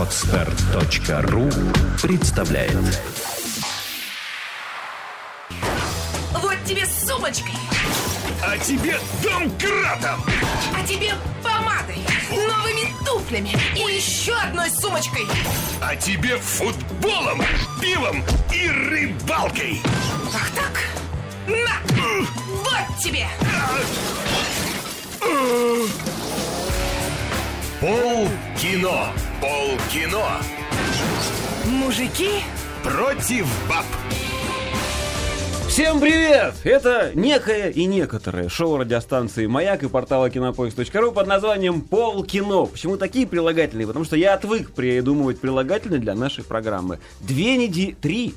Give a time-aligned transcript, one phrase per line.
[0.00, 1.50] Отстар.ру
[2.00, 2.72] представляет
[6.32, 7.52] Вот тебе с сумочкой,
[8.42, 10.24] А тебе домкратом!
[10.74, 11.98] а тебе помадой,
[12.30, 15.26] новыми туфлями и еще одной сумочкой.
[15.82, 17.42] А тебе футболом,
[17.82, 18.24] пивом
[18.54, 19.82] и рыбалкой!
[20.34, 20.80] Ах так?
[21.46, 21.78] На!
[22.48, 23.26] Вот тебе!
[27.80, 28.28] Пол
[28.58, 29.06] кино!
[29.40, 30.22] Пол кино!
[31.64, 32.28] Мужики
[32.82, 33.86] Против баб!
[35.66, 36.56] Всем привет!
[36.64, 42.66] Это некое и некоторое шоу радиостанции «Маяк» и портала кинопоиск.ру под названием «Пол кино».
[42.66, 43.86] Почему такие прилагательные?
[43.86, 46.98] Потому что я отвык придумывать прилагательные для нашей программы.
[47.20, 47.96] Две недели...
[47.98, 48.34] Три.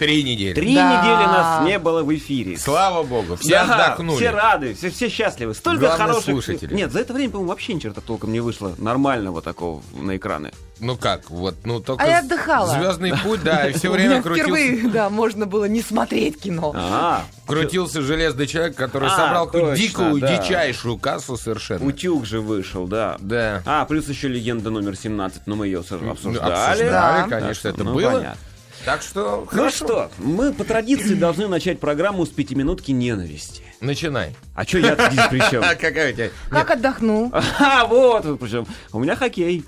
[0.00, 0.54] Три недели.
[0.54, 0.98] Три Да.
[0.98, 2.56] недели нас не было в эфире.
[2.56, 4.16] Слава богу, все Да, отдохнули.
[4.16, 5.54] Все рады, все, все счастливы.
[5.54, 6.24] Столько Главное, хороших...
[6.32, 6.74] слушатели.
[6.74, 10.52] Нет, за это время, по-моему, вообще ни черта толком не вышло нормального такого на экраны.
[10.78, 12.66] Ну как, вот, ну только А я отдыхала.
[12.68, 16.72] Звездный путь, да, и все время крутился, впервые, да, можно было не смотреть кино.
[16.74, 20.38] А, крутился железный человек, который А, собрал какую-то дикую, да.
[20.38, 21.84] дичайшую кассу совершенно.
[21.86, 23.16] утюг же вышел, да.
[23.20, 23.60] Да.
[23.66, 26.06] А, плюс еще легенда номер 17, но мы ее обсуждали.
[26.06, 27.26] Ну, Обсуждали, Да.
[27.28, 28.10] конечно, это ну, было.
[28.12, 28.36] понятно.
[28.84, 29.84] Так что, Ну хорошо.
[29.86, 33.62] что, мы по традиции должны начать программу с пятиминутки ненависти.
[33.80, 34.36] Начинай.
[34.54, 35.62] А что я здесь при чем?
[35.70, 36.30] А какая у тебя?
[36.50, 37.32] Как отдохнул?
[37.58, 38.66] А, вот причем.
[38.92, 39.64] У меня хоккей.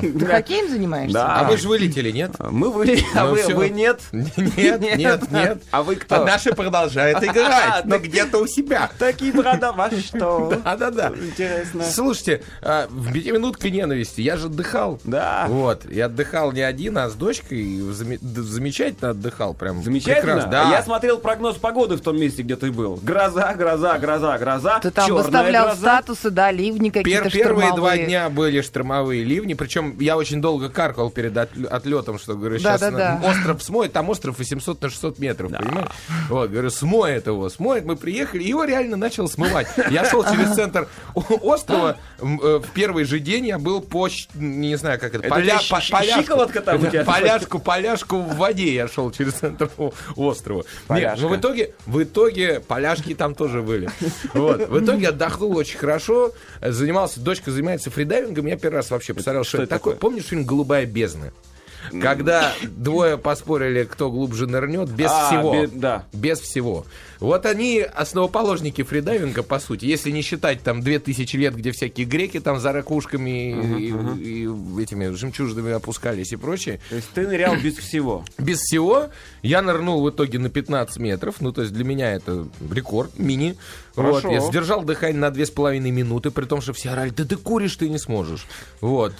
[0.00, 1.14] Ты хоккеем занимаешься?
[1.14, 1.40] Да.
[1.40, 2.32] А вы же вылетели, нет?
[2.38, 4.00] Мы вы, а Ну вы, нет?
[4.12, 5.62] Нет, нет, нет.
[5.70, 6.22] А вы кто?
[6.22, 8.90] А наши продолжают играть, но где-то у себя.
[8.98, 10.60] Такие борода, во что?
[10.64, 11.12] Да-да-да.
[11.14, 11.84] Интересно.
[11.84, 15.00] Слушайте, а, в пятиминутке ненависти я же отдыхал.
[15.04, 15.46] Да.
[15.48, 15.84] Вот.
[15.86, 17.80] И отдыхал не один, а с дочкой.
[17.80, 19.54] замечательно отдыхал.
[19.54, 20.46] Прям Замечательно.
[20.46, 20.68] Да.
[20.68, 22.98] А Я смотрел прогноз погоды в том месте, где ты был.
[23.02, 24.78] Гроза, гроза, гроза, гроза.
[24.80, 25.80] Ты там черная выставлял гроза.
[25.80, 28.06] статусы, да, ливни Пер- какие-то первые два штормовые.
[28.06, 32.80] дня были штормовые ливни, причем я очень долго каркал перед отлё- отлетом, что говорю, сейчас
[32.80, 33.20] Да-да-да.
[33.24, 35.88] остров смоет, там остров 800 на 600 метров, понимаешь?
[36.28, 39.66] Вот, говорю, смоет его, смоет, мы приехали, и его реально начал смывать.
[39.90, 44.98] Я шел через центр острова, э, в первый же день я был по, не знаю,
[45.00, 46.20] как это, Это поля- по- поляшку.
[46.22, 47.04] щиколотка там у тебя?
[47.12, 49.70] Поляшку, поляшку в воде я шел через центр
[50.16, 50.64] острова.
[50.90, 53.88] Нет, но в итоге, в итоге поляшки там тоже были.
[54.34, 54.68] Вот.
[54.68, 59.44] В итоге отдохнул очень хорошо, э, занимался, дочка занимается фридайвингом, я первый раз вообще посмотрел,
[59.44, 59.94] что, что это это такое.
[59.94, 60.00] такое?
[60.10, 61.32] Помнишь фильм «Голубая бездна»?
[62.00, 65.66] Когда двое поспорили, кто глубже нырнет, без А, всего.
[65.72, 66.06] да.
[66.12, 66.86] Без всего.
[67.20, 69.84] Вот они основоположники фридайвинга, по сути.
[69.84, 74.42] Если не считать там 2000 лет, где всякие греки там за ракушками и,
[74.82, 76.80] этими жемчужинами опускались и прочее.
[76.90, 78.24] То есть ты нырял без всего.
[78.38, 79.10] Без всего
[79.42, 81.36] я нырнул в итоге на 15 метров.
[81.40, 83.56] Ну, то есть для меня это рекорд, мини.
[83.94, 87.76] Вот, я сдержал дыхание на 2,5 минуты, при том, что все орали, да ты куришь,
[87.76, 88.46] ты не сможешь.
[88.80, 89.12] Вот.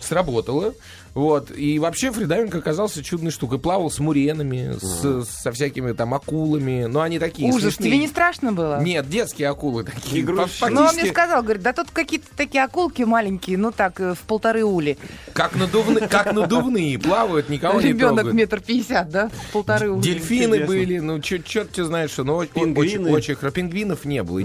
[0.00, 0.74] Сработало.
[1.14, 1.50] Вот.
[1.56, 3.58] И вообще фридайвинг оказался чудной штукой.
[3.58, 6.84] Плавал с муренами, с- со всякими там акулами.
[6.84, 7.88] Но они такие Ужас, смешные.
[7.90, 8.80] тебе не страшно было?
[8.80, 10.22] Нет, детские акулы такие.
[10.22, 10.70] Игрушечные.
[10.70, 14.18] Ну, он мне сказал, говорит, да тут какие-то такие акулки маленькие, ну так, э, в
[14.20, 14.96] полторы ули.
[15.32, 19.28] как, надувны- как надувные плавают, никого не Ребенок метр пятьдесят, да?
[19.48, 20.02] В полторы ули.
[20.02, 20.66] Дельфины Интересно.
[20.66, 23.10] были, ну, черт тебе знает что, но очень, Пингвины.
[23.10, 24.38] очень, Пингвинов не было,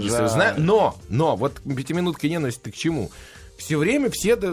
[0.56, 3.10] Но, но, вот пятиминутка ненависти к чему?
[3.56, 4.52] Все время все да,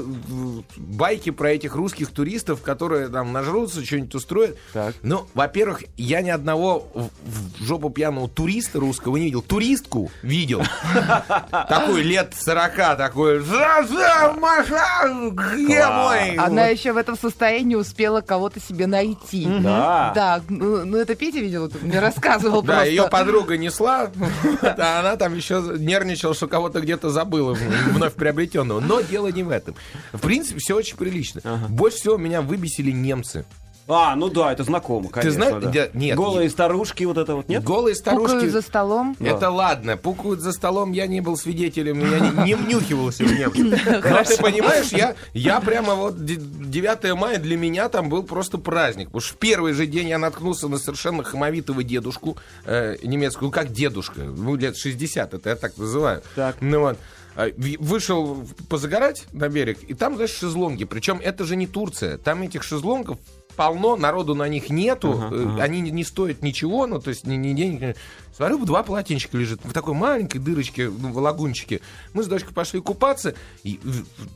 [0.77, 4.57] байки про этих русских туристов, которые там нажрутся, что-нибудь устроят.
[4.73, 4.95] Так.
[5.01, 9.41] Ну, во-первых, я ни одного в, в жопу пьяного туриста русского не видел.
[9.41, 10.63] Туристку видел.
[11.51, 13.39] Такой лет 40, такой.
[13.39, 16.35] «За, за, Маша, где мой?
[16.35, 19.47] Она еще в этом состоянии успела кого-то себе найти.
[19.61, 20.11] Да.
[20.15, 22.89] Да, ну, ну это Петя видел, мне рассказывал Да, просто.
[22.89, 24.11] ее подруга несла,
[24.61, 27.53] а она там еще нервничала, что кого-то где-то забыла
[27.93, 28.79] вновь приобретенного.
[28.91, 29.75] Но дело не в этом.
[30.13, 31.41] В принципе, все очень прилично.
[31.69, 33.45] Больше всего меня выбесили немцы.
[33.87, 35.31] А, ну да, это знакомо, конечно.
[35.31, 35.87] знаешь, да.
[35.93, 37.63] нет, Голые старушки, вот это вот, нет?
[37.63, 38.33] Голые старушки.
[38.35, 39.17] Пукают за столом.
[39.19, 44.03] Это ладно, пукают за столом, я не был свидетелем, я не, не внюхивался в немцев.
[44.09, 48.57] Но ты понимаешь, я, я прямо вот де- 9 мая для меня там был просто
[48.57, 49.07] праздник.
[49.07, 53.51] Потому что в первый же день я наткнулся на совершенно хамовитого дедушку э, немецкого, ну
[53.51, 56.21] как дедушка, ну лет 60, это я так называю.
[56.35, 56.57] Так.
[56.61, 56.97] Ну вот.
[57.35, 57.49] А,
[57.79, 60.83] Вышел позагорать на берег, и там, знаешь, шезлонги.
[60.85, 62.17] Причем это же не Турция.
[62.17, 63.17] Там этих шезлонгов
[63.55, 67.35] полно, народу на них нету, э, они не- не стоят ничего, ну, то есть ни,
[67.35, 67.95] ни денег.
[68.35, 71.81] Смотрю, два полотенчика лежит в такой маленькой дырочке, ну, в лагунчике.
[72.13, 73.79] Мы с дочкой пошли купаться, и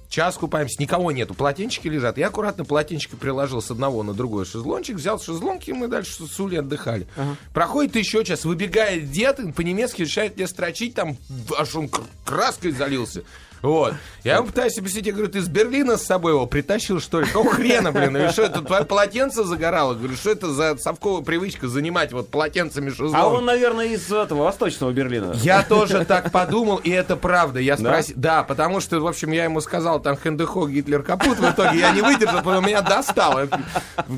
[0.10, 2.18] час купаемся, никого нету, полотенчики лежат.
[2.18, 6.40] Я аккуратно полотенчики приложил с одного на другой шезлончик, взял шезлонг, и мы дальше с
[6.40, 7.08] Улей отдыхали.
[7.54, 11.18] Проходит еще час, выбегает дед, по-немецки решает мне строчить, там
[11.58, 13.24] аж он кр- краской залился.
[13.62, 13.96] Вот.
[14.24, 17.26] Я ему пытаюсь объяснить, я говорю, ты из Берлина с собой его притащил, что ли?
[17.26, 18.16] Какого хрена, блин?
[18.16, 19.96] И что это, твое полотенце загорало?
[19.96, 23.16] Говорю, что это за совковая привычка занимать вот полотенцами шезлонг?
[23.16, 25.34] А он, наверное, из этого восточного Берлина.
[25.36, 27.60] Я тоже так подумал, и это правда.
[27.60, 31.50] Я спросил, да, потому что, в общем, я ему сказал, там, Хендехо, Гитлер капут, в
[31.52, 33.40] итоге я не выдержал, потому что меня достал.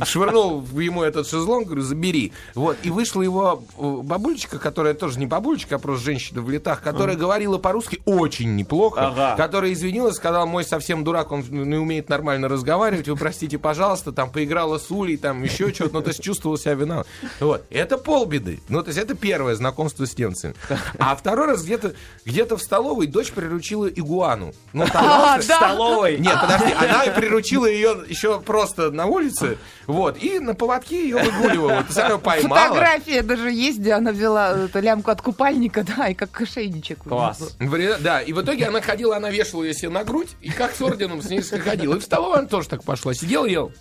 [0.05, 2.33] Швырнул ему этот шезлонг, говорю, забери.
[2.55, 6.81] Вот, и вышла его э, бабулечка, которая тоже не бабулечка, а просто женщина в летах,
[6.81, 9.35] которая говорила по-русски очень неплохо, Ага.
[9.35, 14.31] которая извинилась, сказала, мой совсем дурак, он не умеет нормально разговаривать, вы простите, пожалуйста, там,
[14.31, 17.07] поиграла с Улей, там, еще что-то, ну, то есть чувствовал себя виноват.
[17.39, 18.59] Вот, это полбеды.
[18.69, 20.53] Ну, то есть это первое знакомство с немцами.
[20.97, 21.93] А второй раз где-то
[22.25, 24.53] где в столовой дочь приручила игуану.
[24.73, 26.17] Ну, там, А, В столовой.
[26.17, 31.85] нет, подожди, она приручила ее еще просто на улице, вот, и на поводке ее выгуливала.
[31.89, 32.59] Ее поймала.
[32.69, 37.03] Фотография даже есть, где она взяла эту лямку от купальника, да, и как ошейничек.
[37.03, 37.55] Класс.
[37.99, 40.81] Да, и в итоге она ходила, она вешала ее себе на грудь, и как с
[40.81, 41.95] орденом с ней ходила.
[41.95, 43.13] И в столовой она тоже так пошла.
[43.13, 43.71] Сидел, ел.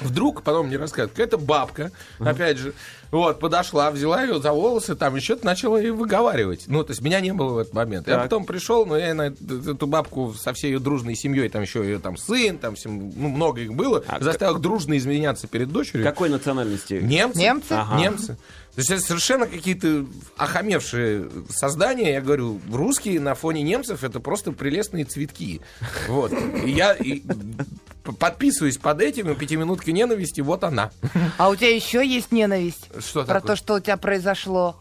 [0.00, 2.74] Вдруг, потом мне рассказывают, какая-то бабка, опять же,
[3.10, 6.64] вот, подошла, взяла ее за волосы, там еще начала ей выговаривать.
[6.66, 8.08] Ну, то есть меня не было в этот момент.
[8.08, 8.24] Я Так.
[8.24, 11.98] потом пришел, но я на эту бабку со всей ее дружной семьей, там еще ее
[11.98, 16.04] там сын, там всем, ну, много их было, заставил их дружно извиняться перед дочерью.
[16.04, 16.94] Какой национальности?
[16.94, 17.38] Немцы.
[17.38, 17.72] Немцы?
[17.72, 18.00] Ага.
[18.00, 18.36] Немцы.
[18.74, 20.04] То есть это совершенно какие-то
[20.36, 22.14] охамевшие создания.
[22.14, 25.60] Я говорю, русские на фоне немцев это просто прелестные цветки.
[26.08, 26.32] Вот.
[26.64, 27.22] И я и
[28.12, 30.90] подписываюсь под этим, и пятиминутки ненависти, вот она.
[31.38, 32.88] А у тебя еще есть ненависть?
[32.98, 33.52] Что Про такое?
[33.52, 34.76] то, что у тебя произошло.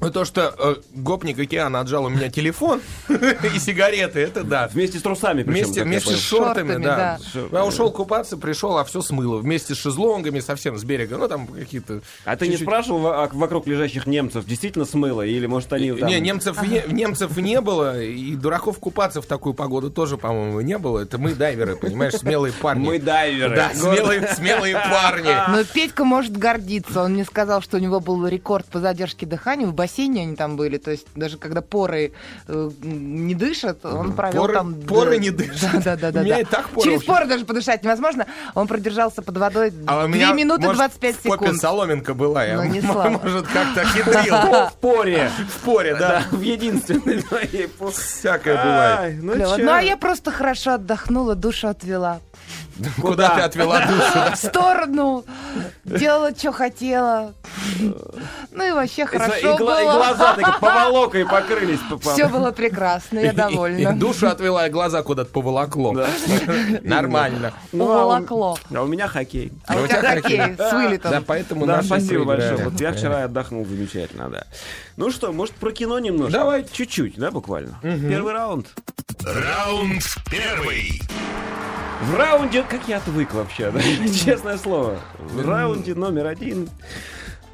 [0.00, 4.68] Ну, то, что э, гопник океана отжал у меня телефон и сигареты, это да.
[4.72, 6.18] Вместе с трусами, причем, Вместе, я вместе понял.
[6.18, 7.18] с шортами, Шортами, да.
[7.34, 7.58] да.
[7.58, 9.38] Я ушел купаться, пришел, а все смыло.
[9.38, 11.16] Вместе с шезлонгами совсем с берега.
[11.16, 12.00] Ну, там какие-то...
[12.24, 15.22] А ты не чуть-чуть- спрашивал во- а вокруг лежащих немцев, действительно смыло?
[15.22, 16.08] Или, может, они там...
[16.08, 20.78] Не, немцев, не, немцев не было, и дураков купаться в такую погоду тоже, по-моему, не
[20.78, 21.00] было.
[21.00, 22.84] Это мы дайверы, понимаешь, смелые парни.
[22.86, 23.56] Мы дайверы.
[23.56, 25.30] Да, смелые, смелые парни.
[25.48, 27.02] Но Петька может гордиться.
[27.02, 29.66] Он мне сказал, что у него был рекорд по задержке дыхания.
[29.66, 30.78] В бассейне они там были.
[30.78, 32.12] То есть даже когда поры
[32.48, 34.74] э, не дышат, он провел Поры- там...
[34.74, 35.82] поры не дышат.
[35.84, 36.20] Да, да, да.
[36.20, 36.40] У меня да.
[36.40, 38.26] и так поры Через поры даже подышать невозможно.
[38.54, 41.60] Он продержался под водой А у 2 меня, минуты может, 25 в попе секунд.
[41.60, 43.20] соломинка была, я, Ну, не слабо.
[43.22, 44.34] может, как-то хитрил.
[44.70, 45.30] В поре.
[45.48, 46.24] В поре, да.
[46.30, 47.24] В единственной
[47.92, 49.22] Всякое бывает.
[49.22, 49.34] Ну?
[49.36, 52.20] Ну, а я просто хорошо отдохнула, душу отвела.
[53.00, 54.32] Куда ты отвела душу?
[54.32, 55.24] В сторону,
[55.84, 57.34] делала, что хотела.
[58.52, 59.92] Ну и вообще хорошо гла- и было.
[59.94, 61.80] глаза так поволокой покрылись.
[61.90, 63.92] по- по- Все было прекрасно, я довольна.
[63.94, 65.92] душу отвела, и глаза куда-то поволокло.
[66.82, 67.52] Нормально.
[67.72, 68.56] Ну, а у-.
[68.74, 69.52] А у меня хоккей.
[69.66, 71.10] А у тебя хоккей с вылетом.
[71.12, 72.56] Да, поэтому Да, спасибо большое.
[72.64, 74.44] Вот я вчера отдохнул замечательно, да.
[74.96, 76.32] Ну что, может, про кино немножко?
[76.32, 76.66] Давай.
[76.70, 77.78] Чуть-чуть, да, буквально?
[77.82, 78.66] Первый раунд.
[79.22, 81.00] Раунд первый.
[82.02, 83.80] В раунде, как я отвык вообще, да?
[84.24, 84.98] честное слово.
[85.18, 86.68] В раунде номер один.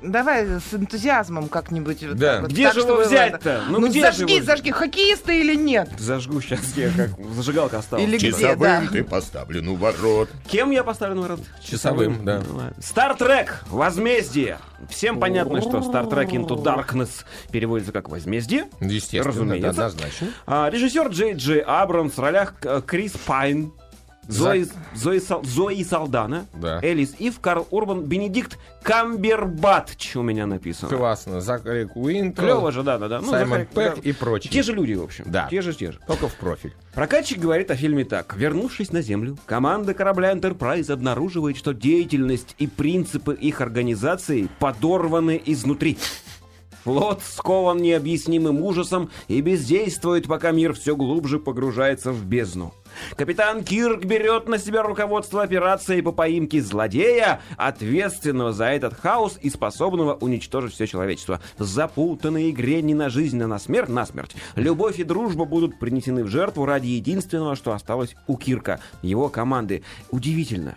[0.02, 2.02] Давай с энтузиазмом как-нибудь.
[2.02, 2.40] вот Да.
[2.40, 3.62] вот, Где так, же его взять-то?
[3.68, 4.72] Ну, Ну, где же зажги, его- зажги.
[4.72, 5.90] Хоккеисты или нет?
[5.96, 8.04] Зажгу сейчас я, как зажигалка осталась.
[8.04, 8.82] Или где, Часовым да.
[8.90, 10.28] ты поставлен у ворот.
[10.48, 11.40] Кем я поставлю на ворот?
[11.64, 12.42] Часовым, да.
[12.48, 12.74] Ну, ладно.
[12.82, 13.60] Стартрек.
[13.68, 14.58] Возмездие.
[14.90, 18.64] Всем понятно, что Стартрек Into Darkness переводится как возмездие.
[18.80, 19.72] Естественно, Разумеется.
[19.72, 20.26] да, однозначно.
[20.46, 23.72] А, режиссер Джей Джей Абрамс в ролях э, Крис Пайн,
[24.28, 26.80] Зои, Зои, Сал- Зои Салдана, Да.
[26.82, 30.96] Элис Ив, Карл Урбан, Бенедикт Камбербатч у меня написано.
[30.96, 31.40] Классно.
[31.40, 32.44] Закари Куинтер.
[32.44, 33.20] Клево же, да, да, да.
[33.20, 34.00] Ну, Саймон Захар- Пэк да.
[34.08, 34.50] и прочие.
[34.52, 35.24] Те же люди, в общем.
[35.26, 35.48] Да.
[35.50, 35.98] Те же, те же.
[36.06, 36.72] Только в профиль.
[36.94, 38.34] Прокатчик говорит о фильме так.
[38.36, 45.98] Вернувшись на Землю, команда корабля Enterprise обнаруживает, что деятельность и принципы их организации подорваны изнутри.
[46.84, 52.74] Флот скован необъяснимым ужасом и бездействует, пока мир все глубже погружается в бездну.
[53.16, 59.50] Капитан Кирк берет на себя руководство операцией по поимке злодея, ответственного за этот хаос и
[59.50, 61.40] способного уничтожить все человечество.
[61.58, 64.34] В запутанной игре не на жизнь, а на смерть, на смерть.
[64.56, 69.82] Любовь и дружба будут принесены в жертву ради единственного, что осталось у Кирка, его команды.
[70.10, 70.76] Удивительно.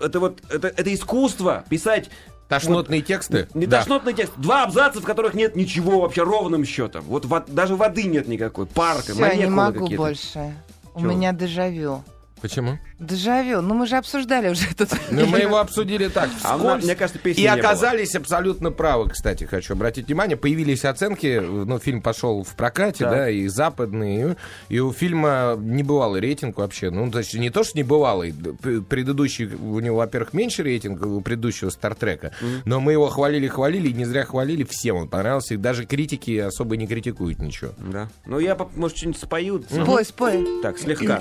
[0.00, 2.10] Это вот, это, это искусство писать
[2.48, 3.48] Тошнотные тексты?
[3.54, 3.80] не Да.
[3.80, 4.32] тошнотный текст.
[4.36, 7.04] Два абзаца, в которых нет ничего вообще ровным счетом.
[7.06, 8.66] Вот во- даже воды нет никакой.
[8.66, 10.02] Парка, Все, не могу какие-то.
[10.04, 10.54] больше.
[10.96, 12.02] У меня дежавю.
[12.48, 12.78] Почему?
[13.00, 13.60] Дежавю.
[13.60, 16.84] Ну, мы же обсуждали уже этот Ну, мы его обсудили так, А вскользь.
[16.84, 17.60] мне кажется, песни И не было.
[17.60, 20.36] оказались абсолютно правы, кстати, хочу обратить внимание.
[20.36, 23.10] Появились оценки, ну, фильм пошел в прокате, Так.
[23.12, 24.36] да, и западные,
[24.68, 26.90] и у фильма небывалый рейтинг вообще.
[26.90, 31.20] Ну, то есть не то, что небывалый, п- предыдущий, у него, во-первых, меньше рейтинг у
[31.20, 32.30] предыдущего Стартрека,
[32.64, 36.76] но мы его хвалили-хвалили, и не зря хвалили, всем он понравился, и даже критики особо
[36.76, 37.72] не критикуют ничего.
[37.78, 38.08] Да.
[38.24, 39.64] Ну, я, может, что-нибудь спою.
[39.68, 40.46] Спой, спой.
[40.62, 41.20] Так, слегка.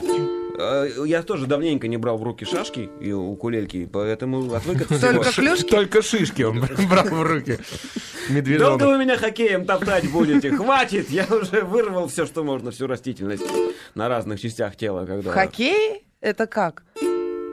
[0.57, 5.11] Э, Я тоже давненько не брал в руки шашки и укулельки, поэтому отвык от всего.
[5.13, 5.69] Только клюшки?
[5.69, 6.59] Только шишки он
[6.89, 7.57] брал в руки.
[7.57, 8.81] Долго Медвежонок.
[8.81, 10.51] вы меня хоккеем топтать будете?
[10.51, 11.09] Хватит!
[11.09, 13.45] Я уже вырвал все, что можно, всю растительность
[13.93, 15.05] на разных частях тела.
[15.05, 16.05] Когда, Хоккей?
[16.21, 16.83] Это как?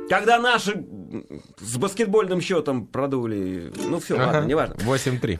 [0.08, 0.84] когда наши
[1.60, 3.72] с баскетбольным счетом продули.
[3.86, 4.74] Ну все, ладно, неважно.
[4.74, 5.38] 8-3.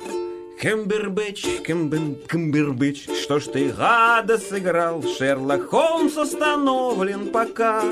[0.61, 5.03] Кембербэтч, Кембен, Кембербэтч, что ж ты гада сыграл?
[5.03, 7.83] Шерлок Холмс остановлен пока.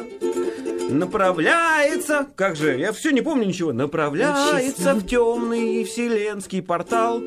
[0.88, 7.20] Направляется, как же, я все не помню ничего, направляется в темный вселенский портал.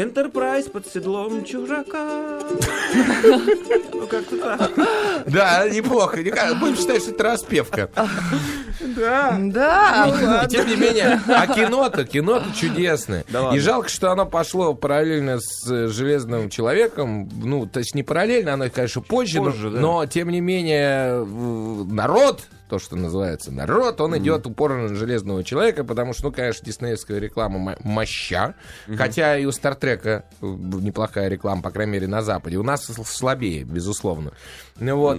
[0.00, 2.40] Энтерпрайз под седлом чужака.
[3.92, 4.70] Ну, как-то так.
[5.26, 6.16] Да, неплохо.
[6.58, 7.90] Будем считать, что это распевка.
[8.96, 9.36] Да.
[9.38, 10.44] Да.
[10.44, 13.24] И тем не менее, а кино-то, кино-то чудесное.
[13.52, 17.28] И жалко, что оно пошло параллельно с э, Железным Человеком.
[17.42, 22.94] Ну, то есть не параллельно, оно, конечно, позже, но- тем не менее, народ, то, что
[22.94, 27.76] называется народ, он идет упорно на Железного Человека, потому что, ну, конечно, диснеевская реклама мо-
[27.82, 28.54] моща,
[28.96, 32.56] хотя и у Стартрека э, неплохая реклама, по крайней мере, на Западе.
[32.58, 34.32] У нас слабее, безусловно.
[34.78, 35.18] Ну вот.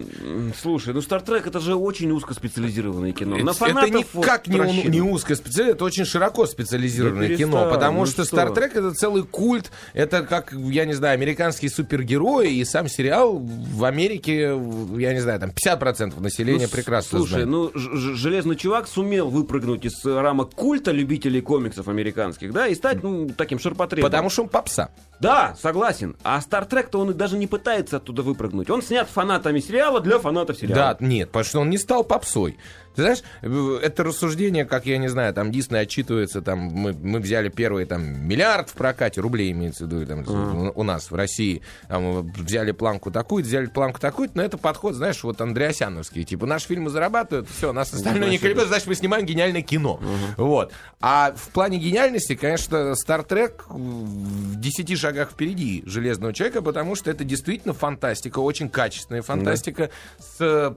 [0.59, 3.37] Слушай, ну Стартрек это же очень узкоспециализированное кино.
[3.37, 7.99] На Это фанатов никак не, вот не специализированное, это очень широко специализированное Да кино, потому
[7.99, 8.23] ну что?
[8.23, 13.83] Стартрек это целый культ, это как, я не знаю, американские супергерои, и сам сериал в
[13.83, 14.57] Америке,
[14.97, 17.40] я не знаю, там 50% населения Ну, прекрасно Слушай, знает.
[17.45, 22.75] Ну Ж- Ж- Железный Чувак сумел выпрыгнуть из рамок культа любителей комиксов американских, да, и
[22.75, 24.09] стать, ну, таким ширпотребом.
[24.09, 24.89] Потому что он попса.
[25.19, 26.15] Да, согласен.
[26.23, 28.69] А Стартрек-то он и даже не пытается оттуда выпрыгнуть.
[28.69, 30.97] Он снят фанатами сериала для фанатов сериала.
[30.99, 32.57] Да, нет, потому что он не стал попсой.
[32.95, 37.19] Ты знаешь, э, это рассуждение, как я не знаю, там Дисней отчитывается, там мы, мы
[37.19, 41.15] взяли первый там миллиард в прокате, рублей имеется в виду, там, у, у нас в
[41.15, 46.23] России, там, э, взяли планку такую, взяли планку такую, но это подход, знаешь, вот Андреасяновский,
[46.23, 49.99] типа наши фильмы зарабатывают, все, нас остальное не крепит, значит мы снимаем гениальное кино.
[50.37, 50.73] Вот.
[50.99, 57.23] А в плане гениальности, конечно, Стартрек в 10 шагах впереди Железного человека, потому что это
[57.23, 60.75] действительно фантастика, очень качественная фантастика с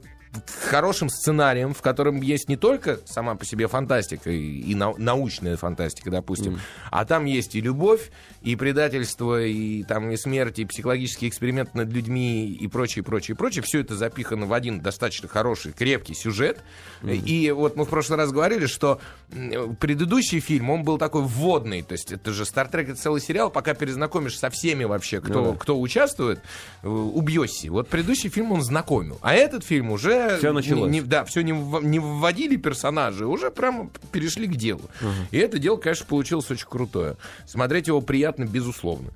[0.69, 5.57] хорошим сценарием, в котором есть не только сама по себе фантастика и, и нау- научная
[5.57, 6.61] фантастика, допустим,
[6.91, 8.11] а там есть и любовь,
[8.43, 13.63] и предательство, и там и смерть, и психологический эксперимент над людьми, и прочее, прочее, прочее.
[13.63, 16.63] Все это запихано в один достаточно хороший, крепкий сюжет.
[17.03, 19.01] И вот мы в прошлый раз говорили, что
[19.81, 23.51] предыдущий фильм, он был такой вводный, то есть это же Star Trek это целый сериал,
[23.51, 26.41] пока перезнакомишь со всеми вообще, кто, кто участвует,
[26.83, 27.71] э, убьешься.
[27.71, 30.39] Вот предыдущий фильм он знакомил, а этот фильм уже...
[30.39, 30.91] Всё началось.
[30.91, 34.83] не- да, все не, не вводили персонажей, уже прямо перешли к делу.
[35.31, 37.17] И это дело, конечно, получилось очень крутое.
[37.47, 39.11] Смотреть его приятно, безусловно.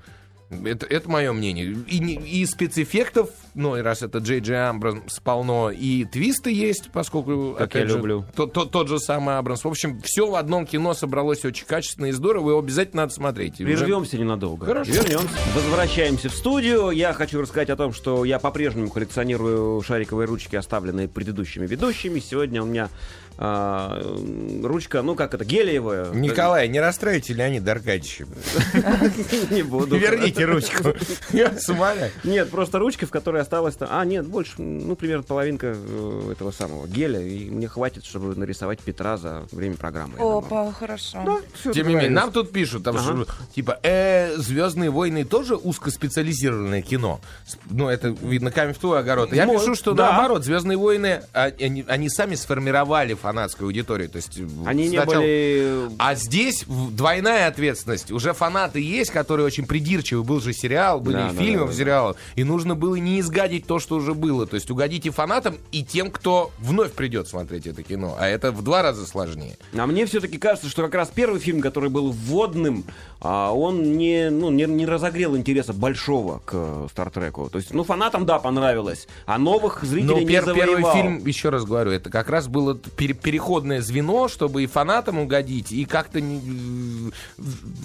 [0.51, 1.77] Это, это мое мнение.
[1.87, 7.55] И, и спецэффектов, ну, и раз это Джей Джей Абрамс полно, и твисты есть, поскольку,
[7.59, 8.25] Как я же, люблю.
[8.35, 9.65] тот, тот, тот же самый Абрамс.
[9.65, 13.61] В общем, все в одном кино собралось очень качественно и здорово, его обязательно надо смотреть.
[13.61, 14.65] И уже- Прервемся ненадолго.
[14.67, 14.93] Хорошо.
[14.93, 15.29] Вернемся.
[15.55, 16.91] Возвращаемся в студию.
[16.91, 22.21] Я хочу рассказать о том, что я по-прежнему коллекционирую шариковые ручки, оставленные предыдущими ведущими.
[22.21, 22.89] Сегодня у меня
[23.41, 24.03] а,
[24.65, 26.11] ручка, ну как это, гелиевая.
[26.13, 28.27] Николай, не расстраивайте Леонида Аркадьевича.
[29.51, 29.97] Не буду.
[29.97, 30.95] Верните ручку.
[31.33, 31.53] Я.
[32.25, 33.89] Нет, просто ручка, в которой осталось там...
[33.91, 37.21] А, нет, больше, ну, примерно половинка э, этого самого геля.
[37.21, 40.15] И мне хватит, чтобы нарисовать Петра за время программы.
[40.19, 41.41] Опа, хорошо.
[41.59, 43.05] Всё Тем не менее, нам тут пишут, там, Ага.
[43.25, 47.21] что, типа, э, Звездные войны тоже узкоспециализированное кино.
[47.71, 49.33] Ну, это видно камень в твой огород.
[49.33, 50.11] Я Мой, пишу, что да.
[50.13, 54.09] наоборот, Звездные войны, а, они, они сами сформировали фанатскую аудиторию.
[54.11, 55.89] То есть, Они не сначала- были...
[55.99, 58.11] А здесь двойная ответственность.
[58.13, 60.23] Уже фанаты есть, которые очень придирчивы.
[60.23, 61.75] Был же сериал, были Да, да, фильмы да, в да.
[61.77, 62.17] сериалах.
[62.37, 64.47] И нужно было не изгадить то, что уже было.
[64.47, 68.17] То есть угодить и фанатам, и тем, кто вновь придет смотреть это кино.
[68.19, 69.57] А это в два раза сложнее.
[69.77, 72.85] А мне все-таки кажется, что как раз первый фильм, который был вводным,
[73.21, 77.49] а, он не, ну, не, не разогрел интереса большого к э, Стартреку.
[77.51, 80.93] То есть, ну, фанатам, да, понравилось, а новых Но зрителей не пер- первый завоевал.
[80.95, 85.73] фильм, еще раз говорю, это как раз было пере- переходное звено, чтобы и фанатам угодить,
[85.73, 87.13] и как-то не-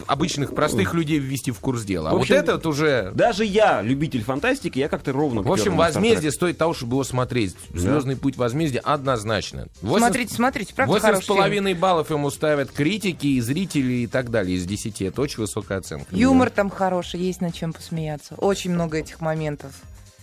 [0.08, 2.12] обычных простых людей ввести в курс дела.
[2.12, 3.12] А общем, вот этот уже...
[3.16, 5.50] Даже я, любитель фантастики, я как-то ровно ровно.
[5.50, 7.56] В общем, возмездие стоит того, чтобы его смотреть.
[7.74, 9.68] Звездный путь возмездия однозначно.
[9.82, 14.30] Восемь- Смотрите, смотрите, правда Восемь с половиной баллов ему ставят критики и зрители и так
[14.32, 15.02] далее из 10.
[15.02, 16.16] Это очень высокая оценка.
[16.16, 18.36] Юмор там хороший, есть над чем посмеяться.
[18.36, 19.72] Очень много этих моментов.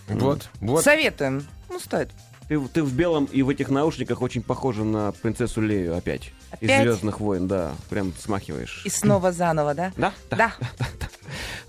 [0.07, 0.83] Вот, вот.
[0.83, 1.45] Советуем.
[1.69, 2.09] Ну, стоит.
[2.47, 6.33] Ты, ты в белом и в этих наушниках очень похожа на принцессу Лею опять.
[6.59, 6.83] Из Опять?
[6.83, 7.71] Звездных войн, да.
[7.89, 8.81] Прям смахиваешь.
[8.85, 9.91] И снова заново, да?
[9.97, 10.13] Да?
[10.29, 10.53] Да.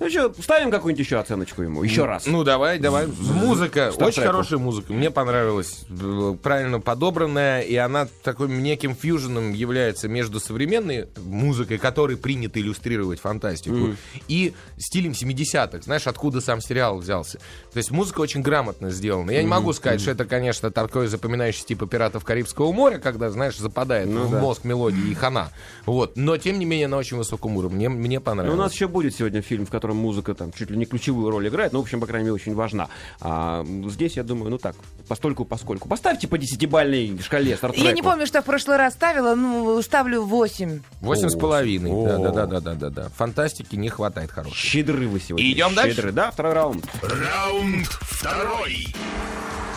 [0.00, 1.84] Ну что, ставим какую-нибудь еще оценочку ему?
[1.84, 2.26] Еще раз.
[2.26, 3.06] Ну, давай, давай.
[3.06, 3.92] Музыка.
[3.92, 4.04] Стартреку.
[4.06, 4.92] Очень хорошая музыка.
[4.92, 5.84] Мне понравилась.
[5.88, 7.60] Э, Правильно подобранная.
[7.60, 13.94] И она таким неким фьюженом является между современной музыкой, которой принято иллюстрировать фантастику,
[14.26, 15.82] и стилем 70-х.
[15.82, 17.38] Знаешь, откуда сам сериал взялся.
[17.72, 19.30] То есть музыка очень грамотно сделана.
[19.30, 23.56] Я не могу сказать, что это, конечно, такой запоминающий типа «Пиратов Карибского моря», когда, знаешь,
[23.56, 24.40] западает Ну в да.
[24.40, 25.50] мозг мелодии и хана.
[25.86, 26.16] Вот.
[26.16, 27.88] Но, тем не менее, на очень высоком уровне.
[27.88, 28.58] Мне, мне Ну, понравилось.
[28.58, 31.48] у нас еще будет сегодня фильм, в котором музыка там чуть ли не ключевую роль
[31.48, 32.88] играет, но, в общем, по крайней мере, очень важна.
[33.20, 34.74] А здесь, я думаю, ну так,
[35.08, 35.88] постольку поскольку.
[35.88, 37.86] Поставьте по десятибальной шкале Стартреку.
[37.86, 40.80] Я не помню, что в прошлый раз ставила, ну, ставлю 8.
[41.00, 41.90] Восемь с О, половиной.
[41.90, 42.06] о.
[42.06, 43.08] Да, да, да, да, да, да, да.
[43.16, 44.56] Фантастики не хватает хорошей.
[44.56, 45.50] Щедры вы сегодня.
[45.50, 45.96] Идем дальше?
[45.96, 46.12] Щедры.
[46.12, 46.84] Да, второй раунд.
[47.02, 48.94] Раунд второй.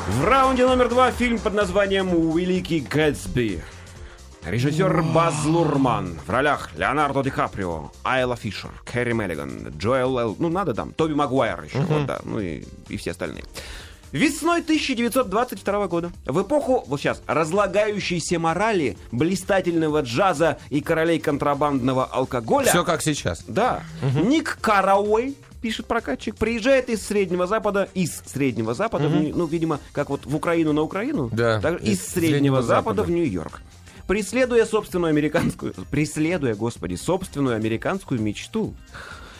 [0.07, 3.63] В раунде номер два фильм под названием «Великий Гэтсби».
[4.45, 6.17] Режиссер Баз Лурман.
[6.25, 10.35] В ролях Леонардо Ди Каприо, Айла Фишер, Кэрри Меллиган, Джоэл Эл...
[10.39, 10.91] Ну, надо там.
[10.93, 11.79] Тоби Магуайр еще.
[11.79, 12.19] Вот, да.
[12.23, 13.43] Ну и, и все остальные.
[14.11, 22.67] Весной 1922 года, в эпоху, вот сейчас, разлагающейся морали, блистательного джаза и королей контрабандного алкоголя...
[22.69, 23.43] Все как сейчас.
[23.47, 23.83] Да.
[24.23, 29.79] Ник Карауэй, пишет прокатчик, приезжает из Среднего Запада, из Среднего Запада, в Нью- ну, видимо,
[29.91, 33.03] как вот в Украину на Украину, Да, так, из из Среднего, Среднего Запада, Запада.
[33.03, 33.61] в Нью-Йорк.
[34.07, 38.75] Преследуя собственную американскую, преследуя, господи, собственную американскую мечту,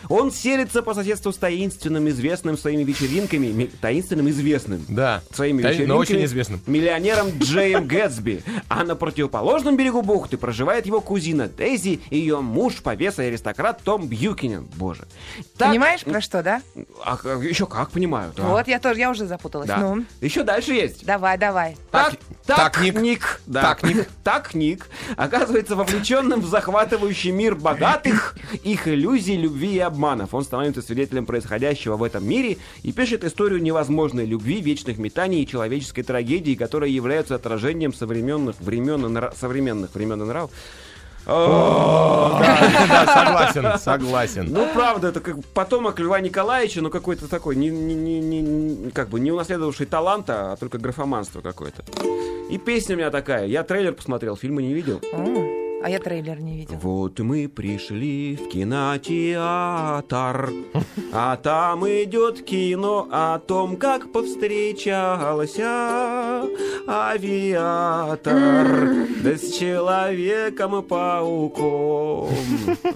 [0.08, 5.22] он селится по соседству с таинственным, известным своими вечеринками, ми- таинственным, известным, Да.
[5.32, 6.60] своими Таин- вечеринками но очень известным.
[6.66, 8.42] миллионером Джеем Гэтсби.
[8.68, 13.82] А на противоположном берегу бухты проживает его кузина Дейзи и ее муж, повеса и аристократ
[13.82, 14.66] Том Бьюкинен.
[14.76, 15.04] Боже.
[15.56, 16.62] Так- Понимаешь, про что, да?
[17.04, 18.32] А, как- еще как понимаю.
[18.36, 18.44] да.
[18.44, 19.68] Вот, я тоже, я уже запуталась.
[19.68, 19.78] Да.
[19.78, 21.04] Ну, Еще дальше есть.
[21.04, 21.76] давай, давай.
[21.90, 23.00] Так, Так- так, так, Ник.
[23.00, 23.40] Ник.
[23.46, 23.62] Да.
[23.62, 24.08] Так, Ник.
[24.24, 24.86] Так, Ник.
[25.16, 30.34] Оказывается вовлеченным в захватывающий мир богатых, их иллюзий, любви и обманов.
[30.34, 35.46] Он становится свидетелем происходящего в этом мире и пишет историю невозможной любви, вечных метаний и
[35.46, 40.50] человеческой трагедии, которые являются отражением современных времен и нра- современных времен и нравов.
[42.38, 43.06] Да,
[43.52, 44.46] согласен, согласен.
[44.48, 48.90] Ну, правда, это как потомок Льва Николаевича, но какой-то такой, не, не, не, не- не-
[48.92, 51.84] как бы не унаследовавший таланта, а только графоманство какое-то.
[52.48, 53.46] И песня у меня такая.
[53.46, 55.00] Я трейлер посмотрел, фильма не видел.
[55.86, 56.76] А я трейлер не видел.
[56.82, 60.50] Вот мы пришли в кинотеатр,
[61.12, 66.42] а там идет кино о том, как повстречался
[66.88, 68.66] авиатор
[69.22, 72.30] да с человеком-пауком.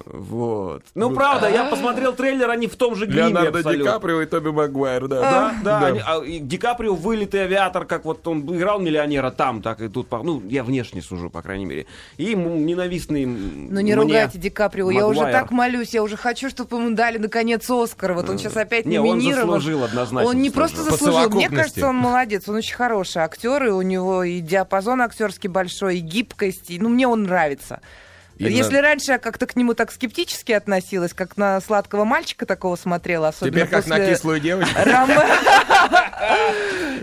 [0.07, 0.83] Вот.
[0.94, 3.85] Ну, правда, я посмотрел трейлер, они в том же гриме Леонардо Ди.
[3.85, 5.20] Каприо и Тоби Магуайр, да.
[5.20, 5.87] Да, да.
[5.87, 9.88] они- а, и Ди Каприо вылитый авиатор, как вот он играл миллионера там, так и
[9.88, 11.87] тут, ну, я внешне сужу, по крайней мере.
[12.16, 15.38] И ему ненавистный Ну не ругайте Ди Каприо, я уже Магуайр.
[15.38, 18.14] так молюсь, я уже хочу, чтобы ему дали наконец Оскар.
[18.14, 20.31] Вот он сейчас опять Не, он заслужил однозначно.
[20.31, 24.25] Он не просто заслужил, мне кажется, он молодец, он очень хороший актер, и у него
[24.25, 27.81] и диапазон актерский большой, и гибкость, и, ну мне он нравится.
[28.40, 32.77] Именно- Если раньше я как-то к нему так скептически относилась, как на сладкого мальчика такого
[32.77, 34.75] смотрела, особенно Теперь как на после кислую девочку.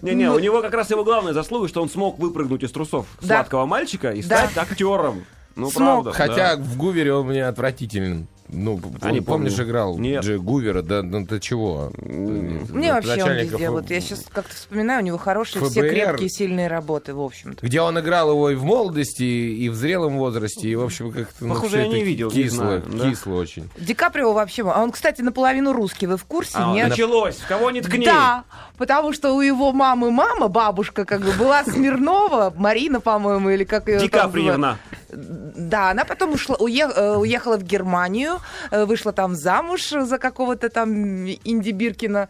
[0.02, 3.68] Не-не, у него как раз его главная заслуга, что он смог выпрыгнуть из трусов сладкого
[3.68, 5.26] мальчика и стать актером.
[5.58, 6.04] Ну, Смог.
[6.04, 6.12] правда.
[6.14, 6.62] Хотя да.
[6.64, 8.28] в Гувере он мне отвратителен.
[8.50, 9.68] Ну, А не помнишь, помню.
[9.70, 10.24] играл Нет.
[10.24, 11.92] Джей Гувера, да, ну ты чего?
[11.98, 15.90] Мне вообще он везде, вот я сейчас как-то вспоминаю, у него хорошие все ФБР.
[15.90, 17.66] крепкие, сильные работы, в общем-то.
[17.66, 21.46] Где он играл его и в молодости, и в зрелом возрасте, и, в общем, как-то...
[21.46, 23.10] ну, Похоже, я не видел, не Кисло, знаю, да.
[23.10, 23.70] кисло очень.
[23.78, 26.88] Ди Каприо вообще, а он, кстати, наполовину русский, вы в курсе, А, нет?
[26.88, 27.36] началось.
[27.36, 28.06] В кого не ткни.
[28.06, 28.46] Да,
[28.78, 33.90] потому что у его мамы мама, бабушка, как бы, была Смирнова, Марина, по-моему, или как
[33.90, 34.78] ее Ди там звали.
[35.10, 38.40] Да, она потом ушла, э, уехала в Германию,
[38.72, 42.30] э, вышла там замуж за какого-то там Инди Биркина.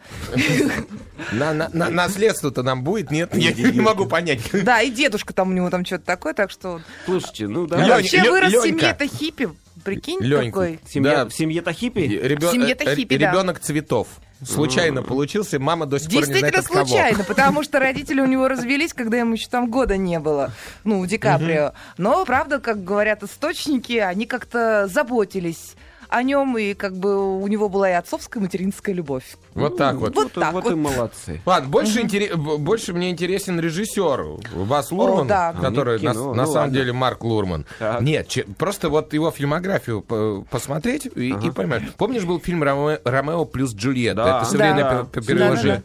[1.31, 3.35] На, на- на- наследство-то нам будет, нет?
[3.35, 4.41] Я не могу понять.
[4.51, 6.81] Да, и дедушка там у него там что-то такое, так что...
[7.05, 7.77] Слушайте, ну да.
[7.77, 9.49] Вообще вырос в семье-то хиппи,
[9.83, 10.45] прикинь, Лёнька.
[10.51, 10.79] какой.
[10.87, 11.25] Семья, Да.
[11.29, 11.99] В семье-то хиппи?
[11.99, 13.31] Ребё- В семье-то э, хиппи, да.
[13.31, 14.07] Ребенок цветов.
[14.45, 18.47] Случайно получился, мама до сих пор не знает Действительно случайно, потому что родители у него
[18.47, 20.51] развелись, когда ему еще там года не было,
[20.83, 21.73] ну, у Ди Каприо.
[21.97, 25.75] Но, правда, как говорят источники, они как-то заботились
[26.09, 29.37] о нем, и как бы у него была и отцовская, и материнская любовь.
[29.53, 30.15] Вот так вот.
[30.15, 30.73] Вот так вот вот.
[30.73, 31.41] и молодцы.
[31.45, 35.53] Ладно, больше, интере- б- больше мне интересен режиссер Бас Лурман, да.
[35.59, 36.73] который Не на, кино, на ну самом ладно.
[36.73, 37.65] деле Марк Лурман.
[37.79, 38.01] Так.
[38.01, 41.83] Нет, че- просто вот его фильмографию по- посмотреть и, и поймешь.
[41.97, 44.23] Помнишь, был фильм «Ромео, Ромео плюс Джульетта»?
[44.23, 44.37] Да.
[44.41, 45.03] Это современное Да.
[45.05, 45.83] пе- пе- переложение.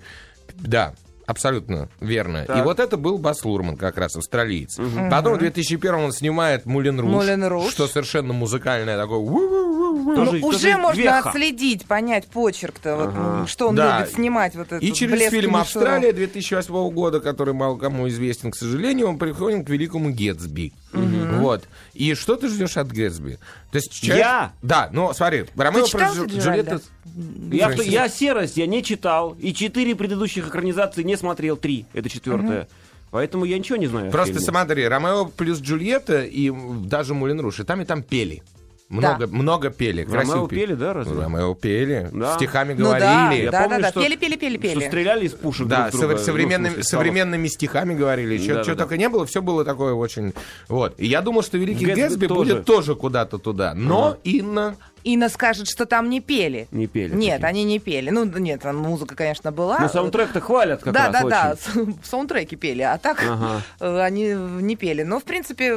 [0.48, 0.68] Да-да-да.
[0.90, 0.94] Да.
[1.24, 2.44] Абсолютно верно.
[2.46, 2.58] Так.
[2.58, 4.76] И вот это был Бас Лурман, как раз австралиец.
[5.08, 7.70] Потом в 2001 он снимает Мулен «Мулен Руж».
[7.70, 9.18] что совершенно музыкальное такое.
[10.04, 11.28] Тоже- ну, уже тоже можно веха.
[11.30, 14.00] отследить, понять почерк-то, вот, м, что он Да.
[14.00, 14.54] любит снимать.
[14.54, 15.56] Вот этот И через блеск фильм.
[15.56, 20.72] «Австралия» 2008 года, который мало кому известен, к сожалению, он приходит к великому Гетсби.
[20.92, 21.64] Вот.
[21.94, 23.38] И что ты ждешь от Гетсби?
[23.70, 24.52] То есть человек- Я?
[24.62, 26.26] Да, ну смотри, Ромео плюс Джу-?
[26.26, 26.80] Джульетта...
[27.50, 27.86] Я, Фрэнсис.
[27.86, 29.36] я серость, я не читал.
[29.40, 31.56] И четыре предыдущих экранизации не смотрел.
[31.56, 31.84] Три.
[31.92, 32.68] Это четвертая.
[33.10, 34.10] Поэтому я ничего не знаю.
[34.10, 34.46] Просто фильме.
[34.46, 36.50] смотри, Ромео плюс Джульетта и
[36.86, 38.42] даже Мулен Руш, и там, и там пели.
[38.92, 40.07] Много, много пели.
[40.09, 40.74] Ромео пели.
[40.74, 41.18] да, разве?
[41.20, 42.35] Ромео пели, Да.
[42.35, 43.44] стихами Ну да, говорили.
[43.44, 44.88] Я да, помню, да, да, что- пели, пели, пели, Что пели.
[44.88, 48.74] стреляли из пушек Да, друг друга, совре- современными, ну, современными стихами говорили, что Да-да-да.
[48.74, 50.35] только не было, все было такое очень...
[50.68, 50.94] Вот.
[50.98, 52.55] И я думал, что Великий Гэтсби Гэтсби тоже.
[52.55, 53.72] будет тоже куда-то туда.
[53.74, 54.76] Но Инна...
[55.05, 56.68] Инна скажет, что там не пели.
[56.70, 57.12] Не пели.
[57.16, 57.46] Нет, такие.
[57.48, 58.11] они не пели.
[58.11, 59.81] Ну, нет, там музыка, конечно, была.
[59.81, 61.98] Ну, саундтрек-то хвалят как да, раз да, да, очень.
[62.02, 63.62] в саундтреке пели, а так Ага.
[63.81, 65.02] э, они не пели.
[65.02, 65.76] Но, в принципе,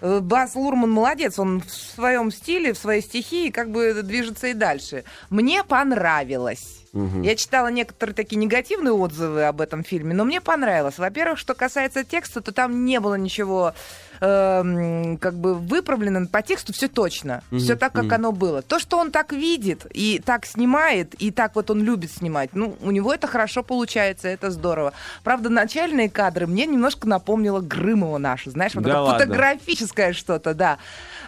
[0.00, 5.04] Бас Лурман молодец, он в своем стиле, в своей стихии как бы движется и дальше.
[5.28, 6.80] Мне понравилось.
[6.92, 10.98] Я читала некоторые такие негативные отзывы об этом фильме, но мне понравилось.
[10.98, 13.74] Во-первых, что касается текста, то там не было ничего
[14.20, 18.62] эм, как бы выправлено по тексту, все точно, все так, как оно было.
[18.62, 22.76] То, что он так видит и так снимает, и так вот он любит снимать, ну,
[22.80, 24.92] у него это хорошо получается, это здорово.
[25.24, 30.78] Правда, начальные кадры мне немножко напомнило Грымова наша, знаешь, вот Да это фотографическое что-то, да.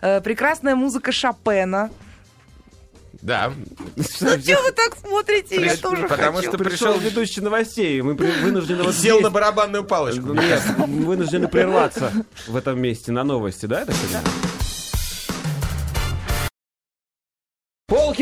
[0.00, 1.90] Э, прекрасная музыка Шопена.
[3.22, 3.52] Да.
[3.96, 4.26] Ну, что
[4.62, 5.64] вы так смотрите?
[5.64, 8.02] Я тоже потому что Пришел ведущий новостей.
[8.02, 10.34] Мы вынуждены вот Сел на барабанную палочку.
[10.34, 12.12] Нет, вынуждены прерваться
[12.46, 13.86] в этом месте на новости, да,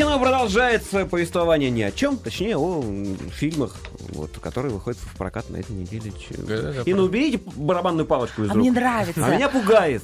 [0.11, 2.83] Полкино продолжает свое повествование ни о чем, точнее о
[3.33, 3.75] фильмах,
[4.09, 6.11] вот, которые выходят в прокат на этой неделе.
[6.29, 8.57] Да-да-да, И ну уберите барабанную палочку из А рук.
[8.61, 9.25] мне нравится.
[9.25, 10.03] А меня пугает.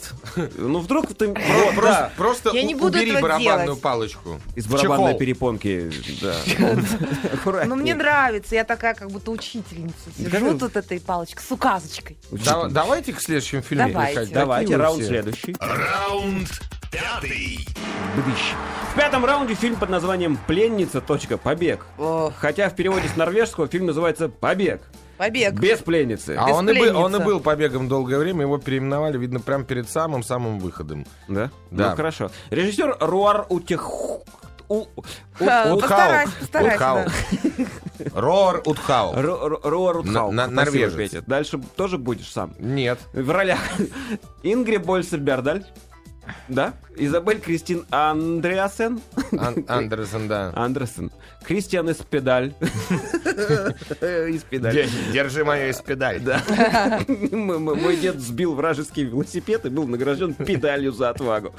[0.58, 3.82] Ну вдруг ты Просто, да, просто Я не у- буду убери барабанную делать.
[3.82, 4.40] палочку.
[4.56, 5.20] из барабанной чехол.
[5.20, 5.92] перепонки,
[6.22, 6.36] да.
[7.66, 8.56] Ну, мне нравится.
[8.56, 9.96] Я такая, как будто учительница.
[10.18, 12.18] Сижу тут этой палочкой с указочкой.
[12.32, 14.26] Да- давайте к следующему фильму Давайте.
[14.34, 15.56] Давайте, раунд следующий.
[15.60, 16.50] Раунд
[16.92, 17.66] пятый.
[18.92, 19.97] В пятом раунде фильм под названием
[20.48, 21.02] «Пленница.
[21.02, 21.86] точка, Побег».
[21.98, 22.34] Ох.
[22.38, 24.82] Хотя в переводе с норвежского фильм называется «Побег».
[25.18, 25.54] Побег.
[25.56, 26.36] Без пленницы.
[26.38, 29.90] А он и, был, он и был побегом долгое время, его переименовали, видно, прямо перед
[29.90, 31.06] самым-самым выходом.
[31.28, 31.50] Да?
[31.72, 31.90] Да.
[31.90, 32.30] Ну, хорошо.
[32.52, 33.90] Режиссер Руар Утех...
[34.70, 34.86] У...
[35.40, 35.80] Ха, Утхау.
[35.80, 37.12] Постарайся, постарайся.
[38.14, 39.14] Рор Утхау.
[39.64, 40.32] Руар Утхау.
[40.32, 41.24] Норвежец.
[41.26, 42.54] Дальше тоже будешь сам.
[42.60, 43.00] Нет.
[43.14, 43.60] В ролях
[44.44, 45.66] Ингри Больсер Бердаль.
[46.48, 46.74] Да?
[46.96, 49.00] Изабель Кристин Андреасен.
[49.38, 50.52] Ан- Андерсон, да.
[50.56, 51.12] Андерсен.
[51.46, 51.90] Кристиан.
[51.92, 52.54] Испедаль.
[54.52, 56.20] Де- Держи мою из педаль.
[56.20, 56.42] Да.
[57.08, 61.54] Мой дед сбил вражеский велосипед и был награжден педалью за отвагу.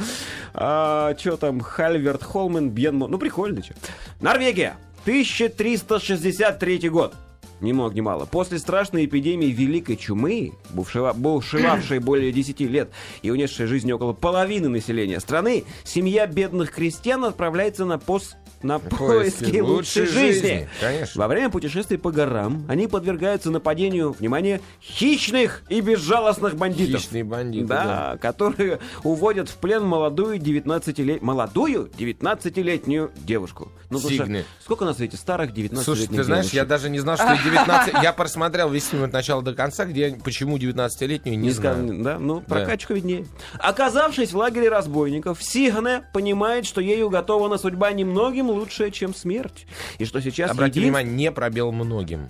[0.55, 1.61] А, Че там?
[1.61, 3.07] Хальверт Холмен, Бьенмо.
[3.09, 3.75] Ну, прикольно, че.
[4.21, 4.77] Норвегия.
[5.07, 7.15] 1363 год.
[7.61, 8.25] Ни много ни мало.
[8.25, 12.91] После страшной эпидемии Великой Чумы, бушева- бушевавшей более 10 лет
[13.23, 19.61] и унесшей жизни около половины населения страны, семья бедных крестьян отправляется на пост на поиски
[19.61, 20.69] лучшей жизни.
[20.81, 21.21] Конечно.
[21.23, 27.01] Во время путешествий по горам они подвергаются нападению, внимание, хищных и безжалостных бандитов.
[27.03, 28.19] Хищные бандиты, Да, да.
[28.19, 33.71] которые уводят в плен молодую 19-летнюю молодую 19-летнюю девушку.
[33.91, 34.45] Ну, Сигны.
[34.63, 36.69] сколько на свете старых 19-летних Слушай, ты знаешь, я девушек?
[36.69, 38.03] даже не знал, что и 19...
[38.03, 41.87] Я просмотрел весь фильм от начала до конца, где почему 19-летнюю, не Не знаю.
[41.87, 43.25] скажу, да, ну, прокачка виднее.
[43.59, 49.67] Оказавшись в лагере разбойников, Сигне понимает, что ей уготована судьба немногим лучше, чем смерть.
[49.99, 52.29] И что сейчас Обрати един- внимание, не пробел многим.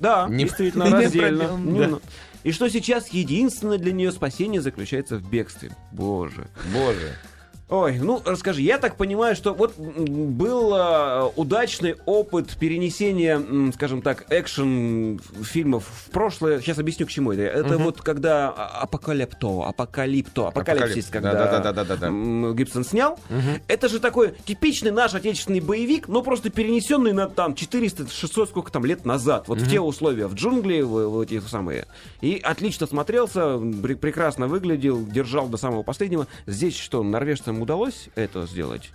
[0.00, 1.44] Да, Не- действительно, Не раздельно.
[1.48, 2.00] пробел, Ну,
[2.44, 5.70] И что сейчас единственное для нее спасение заключается в бегстве.
[5.92, 6.48] Боже.
[6.72, 7.12] Боже.
[7.68, 14.02] Ой, ну расскажи, я так понимаю, что вот был а, удачный опыт перенесения, м, скажем
[14.02, 16.60] так, экшен фильмов в прошлое.
[16.60, 17.42] Сейчас объясню, к чему это.
[17.42, 22.06] Это вот когда а- апокалипто, апокалипто, апокалипсис, Апокалип- когда Да-да-да-да-да-да.
[22.08, 23.18] м, Гибсон снял.
[23.68, 28.84] Это же такой типичный наш отечественный боевик, но просто перенесенный на там 400-600 сколько там
[28.84, 29.48] лет назад.
[29.48, 31.86] Вот в те условия, в джунгли, в, в эти самые.
[32.20, 36.26] И отлично смотрелся, пре- прекрасно выглядел, держал до самого последнего.
[36.46, 37.02] Здесь что,
[37.52, 38.90] норвежцам удалось это сделать?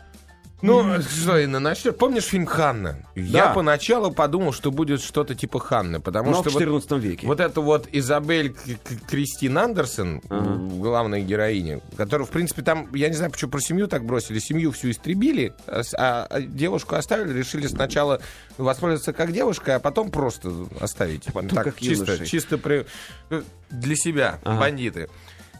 [0.63, 1.99] Ну, что, Инна, начнет.
[1.99, 3.05] Помнишь фильм «Ханна»?
[3.13, 7.27] Я поначалу подумал, что будет что-то типа «Ханны», потому Но что в вот- 14 веке.
[7.27, 12.87] Вот это вот Изабель К- К- Кристин Андерсон, м, главная героиня, которая, в принципе, там,
[12.95, 16.95] я не знаю, почему про семью так бросили, семью всю истребили, а, а- а девушку
[16.95, 18.19] оставили, решили сначала
[18.57, 21.25] воспользоваться как девушкой, а потом просто оставить.
[21.25, 22.25] так, как чисто, юношей.
[22.25, 22.87] чисто при-
[23.29, 25.07] э, для себя, бандиты.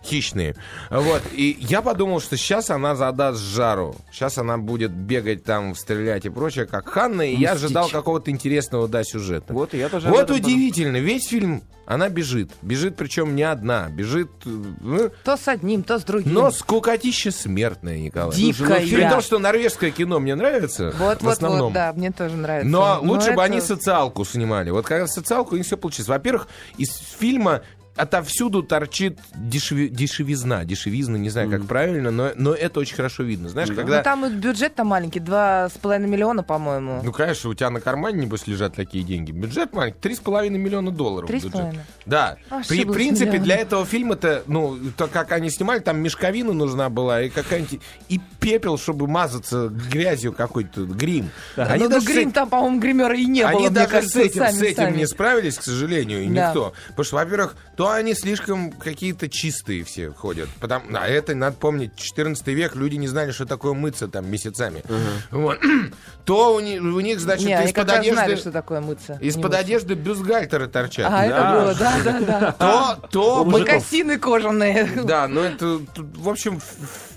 [0.03, 0.55] Хищные.
[0.89, 1.21] Вот.
[1.33, 3.95] И я подумал, что сейчас она задаст жару.
[4.11, 7.21] Сейчас она будет бегать там, стрелять и прочее, как Ханна.
[7.23, 9.53] И я ожидал какого-то интересного, да, сюжета.
[9.53, 12.51] Вот, и я тоже Вот удивительно, весь фильм она бежит.
[12.61, 13.87] Бежит, причем не одна.
[13.89, 14.49] Бежит, э,
[14.81, 16.33] ну, То с одним, то с другим.
[16.33, 18.35] но скукотища смертная, Николай.
[18.35, 18.81] Дикая.
[18.81, 21.61] При том, что норвежское кино мне нравится, Вот, в вот, основном.
[21.67, 22.69] вот, да, мне тоже нравится.
[22.69, 24.69] Но лучше бы это- они социалку снимали.
[24.69, 26.09] Вот когда социалку, у них все получилось.
[26.09, 27.61] Во-первых, из фильма
[27.97, 30.63] отовсюду торчит дешеви- дешевизна.
[30.65, 33.49] Дешевизна, не знаю, как правильно, но, но это очень хорошо видно.
[33.49, 34.01] Знаешь, Ну, когда...
[34.03, 37.01] там и бюджет-то маленький, два с половиной миллиона, по-моему.
[37.03, 39.31] Ну, конечно, у тебя на кармане, небось, лежат такие деньги.
[39.31, 41.27] Бюджет маленький, три с половиной миллиона долларов.
[41.27, 41.59] Три с бюджет.
[41.61, 41.83] половиной.
[42.05, 42.37] Да.
[42.49, 43.43] Ошиблась При принципе, миллион.
[43.43, 47.79] для этого фильма-то, ну, то, как они снимали, там мешковина нужна была, и какая-нибудь...
[48.09, 51.29] И пепел, чтобы мазаться грязью какой-то, грим.
[51.55, 53.87] Они ну, ну, даже с грим этим- там, по-моему, гримера и не было, они даже
[53.89, 54.97] кажется, с этим, сами, с этим сами.
[54.97, 56.47] не справились, к сожалению, и Да.
[56.49, 56.73] никто.
[56.89, 60.49] Потому что, во-первых, то они слишком какие-то чистые все ходят.
[60.59, 64.83] Потому, а это, надо помнить, 14 век, люди не знали, что такое мыться там месяцами.
[65.31, 65.59] Вот.
[66.25, 68.41] То у них, у них значит, из-под раз знали, одежды...
[68.41, 69.17] что такое мыться.
[69.21, 71.07] Из-под одежды бюстгальтеры торчат.
[71.09, 72.51] А, это было, да, да, да.
[72.59, 73.45] То, то...
[73.45, 74.87] Мокасины кожаные.
[75.07, 76.59] Да, ну это, в общем,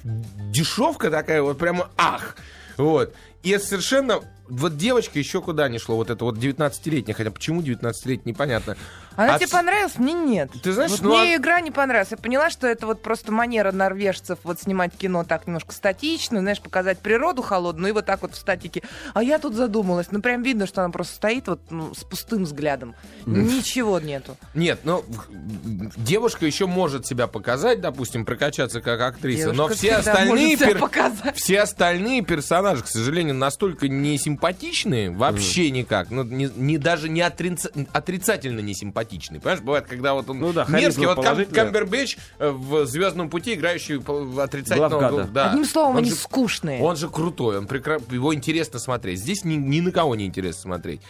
[0.05, 2.37] дешевка такая, вот прямо ах.
[2.77, 3.15] Вот.
[3.43, 4.21] И это совершенно...
[4.49, 8.77] Вот девочка еще куда не шло, вот это вот 19-летняя, хотя почему 19-летняя, непонятно.
[9.17, 9.99] Она А тебе понравилась?
[9.99, 10.51] Мне нет.
[10.63, 12.11] Ты знаешь, Вот ну, мне а- игра не понравилась.
[12.11, 16.61] Я поняла, что это вот просто манера норвежцев вот снимать кино так немножко статично, знаешь,
[16.61, 18.83] показать природу холодную и вот так вот в статике.
[19.15, 20.09] А я тут задумалась.
[20.11, 22.95] Ну, прям видно, что она просто стоит вот ну, с пустым взглядом.
[23.27, 24.37] Ничего нету.
[24.55, 25.05] Нет, ну,
[25.97, 31.35] девушка еще может себя показать, допустим, прокачаться как актриса, но Девушка все всегда остальные, пер-
[31.35, 37.21] все остальные персонажи, к сожалению, настолько не симпатичные, вообще никак, ну, не, не даже не
[37.21, 39.00] отрица- отрицательно не симпатичные.
[39.41, 41.45] Понимаешь, бывает, когда вот он Ну да, мерзкий, вот Кам-.
[41.47, 45.25] Камбербэтч э, в «Звездном пути», играющий по- отрицательного...
[45.25, 45.51] Да.
[45.51, 46.81] Одним словом, Он они же- скучные.
[46.83, 49.21] Он же крутой, он прекра- его интересно смотреть.
[49.21, 51.01] Здесь ни, ни на кого не интересно смотреть.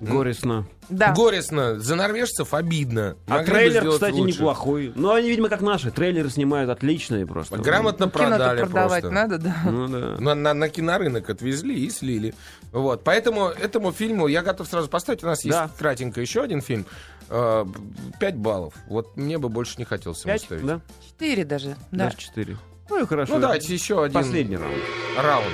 [0.00, 0.66] Горестно.
[0.88, 1.12] Да.
[1.14, 3.16] Горестно, за норвежцев обидно.
[3.26, 4.38] А Могли трейлер, кстати, лучше.
[4.38, 4.92] неплохой.
[4.96, 5.90] Ну, они, видимо, как наши.
[5.90, 7.58] Трейлеры снимают отличные просто.
[7.58, 9.10] Грамотно Кино-то продали продавать просто.
[9.14, 9.56] надо, да.
[9.66, 10.16] Ну, да.
[10.20, 12.34] На, на, на кинорынок отвезли и слили.
[12.72, 13.04] Вот.
[13.04, 15.22] Поэтому этому фильму я готов сразу поставить.
[15.22, 15.64] У нас Да.
[15.64, 16.86] есть кратенько еще один фильм.
[17.28, 17.64] Э,
[18.18, 18.74] Пять баллов.
[18.88, 20.42] Вот мне бы больше не хотелось ему Пять?
[20.42, 20.66] ставить.
[20.66, 20.80] Да?
[21.06, 21.76] Четыре даже.
[21.92, 22.06] Да.
[22.06, 22.56] Даже четыре.
[22.88, 23.34] Ну и хорошо.
[23.34, 24.74] Ну давайте еще один Последний раунд.
[25.22, 25.46] раунд.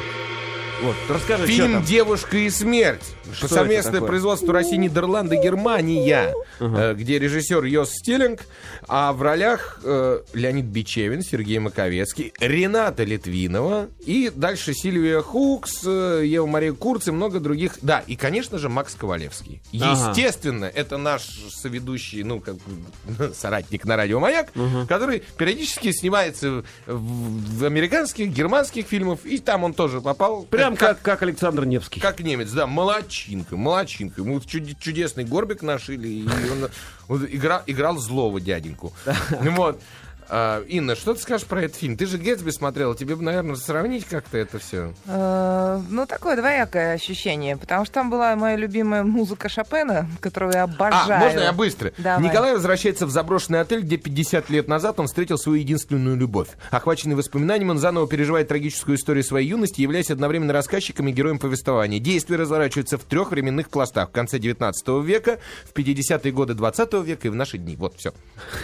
[0.82, 1.82] Вот, расскажи, Фильм.
[1.82, 3.02] «Девушка и смерть».
[3.32, 8.46] Что Совместное производство России, Нидерланды, Германия, э, где режиссер Йос Стиллинг,
[8.86, 16.22] а в ролях э, Леонид Бичевин, Сергей Маковецкий, Рената Литвинова и дальше Сильвия Хукс, э,
[16.24, 17.78] Ева Мария Курц и много других.
[17.82, 19.60] Да, и, конечно же, Макс Ковалевский.
[19.74, 20.10] Ага.
[20.10, 22.56] Естественно, это наш соведущий, ну, как
[23.34, 24.52] соратник на радио «Маяк»,
[24.88, 30.44] который периодически снимается в, в американских, германских фильмах, и там он тоже попал.
[30.44, 32.00] Прям как, как Александр Невский.
[32.00, 34.22] Как немец, да, молодчинка, молодчинка.
[34.22, 36.68] Ему чуд- чудесный горбик нашили, и он,
[37.08, 38.92] он игра- играл злого дяденьку.
[39.30, 39.80] Вот.
[40.28, 41.96] А, Инна, что ты скажешь про этот фильм?
[41.96, 44.92] Ты же Гэтсби смотрела, тебе бы, наверное, сравнить как-то это все.
[45.06, 50.64] Э, Ну, такое двоякое ощущение, потому что там была моя любимая музыка Шопена, которую я
[50.64, 51.20] обожаю.
[51.22, 51.92] А, можно я быстро?
[51.98, 52.22] Давай.
[52.24, 56.48] Николай возвращается в заброшенный отель, где 50 лет назад он встретил свою единственную любовь.
[56.70, 61.98] Охваченный воспоминанием, он заново переживает трагическую историю своей юности, являясь одновременно рассказчиком и героем повествования.
[62.00, 64.08] Действие разворачивается в трех временных пластах.
[64.08, 67.76] В конце 19 века, в 50-е годы 20 века и в наши дни.
[67.76, 68.12] Вот, все.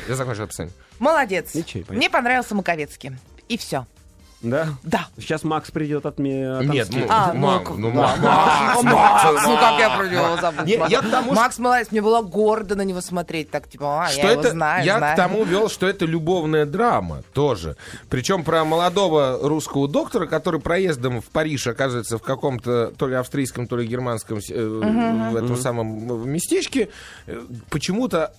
[0.08, 0.72] Я закончил описание.
[0.98, 1.54] Молодец.
[1.54, 1.84] Ничего.
[1.90, 3.12] Мне понравился Маковецкий.
[3.48, 3.86] И все.
[4.42, 4.70] Да?
[4.82, 5.06] Да.
[5.18, 6.60] Сейчас Макс придет от меня.
[6.62, 8.16] Нет, ну, А, Ма- ну, ну, да.
[8.16, 10.64] Ма- Макс, Макс, ну как я про него забыла?
[10.66, 14.08] Не, я к тому, Макс молодец, мне было гордо на него смотреть, так типа, а,
[14.08, 15.14] что я его это, знаю, я знаю.
[15.14, 17.76] к тому вел, что это любовная драма тоже.
[18.10, 23.68] Причем про молодого русского доктора, который проездом в Париж оказывается в каком-то то ли австрийском,
[23.68, 26.88] то ли германском э, в этом самом местечке,
[27.28, 28.34] э, почему-то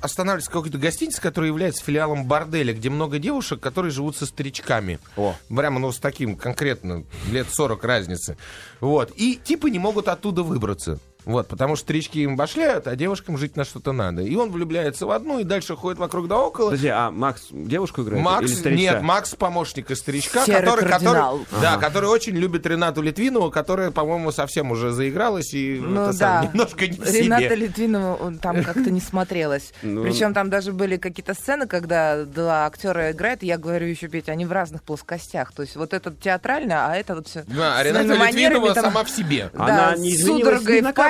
[0.00, 4.98] останавливается в какой-то гостинице, которая является филиалом борделя, где много девушек, которые живут со старичками.
[5.16, 5.34] О.
[5.48, 8.36] Прямо, ну, с таким конкретно, лет 40 разницы.
[8.80, 9.12] Вот.
[9.16, 10.98] И типа не могут оттуда выбраться.
[11.24, 14.22] Вот, потому что старички им башляют, а девушкам жить на что-то надо.
[14.22, 16.66] И он влюбляется в одну и дальше ходит вокруг да около.
[16.66, 18.18] Подожди, а Макс девушку играет?
[18.18, 18.92] или Макс, старичка?
[18.92, 21.40] нет, Макс помощник и старичка, Серый который, который, кардинал.
[21.60, 26.12] да, который очень любит Ренату Литвинову, которая, по-моему, совсем уже заигралась и Ну это да,
[26.12, 27.56] самое, немножко не Рената себе.
[27.56, 29.72] Литвинова там как-то не смотрелась.
[29.82, 34.08] Ну, Причем там даже были какие-то сцены, когда два актера играют, и я говорю еще,
[34.08, 35.52] Петя, они в разных плоскостях.
[35.52, 37.44] То есть вот этот театрально, а это вот все.
[37.46, 39.50] Да, а Рената Литвинова сама в себе.
[39.54, 40.62] Она Да, не изменилась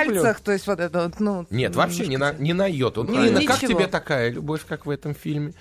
[0.06, 1.46] пальцах, то есть вот это вот, ну...
[1.50, 3.04] Нет, вообще не на, не на йоту.
[3.04, 5.54] Ирина, как тебе такая любовь, как в этом фильме?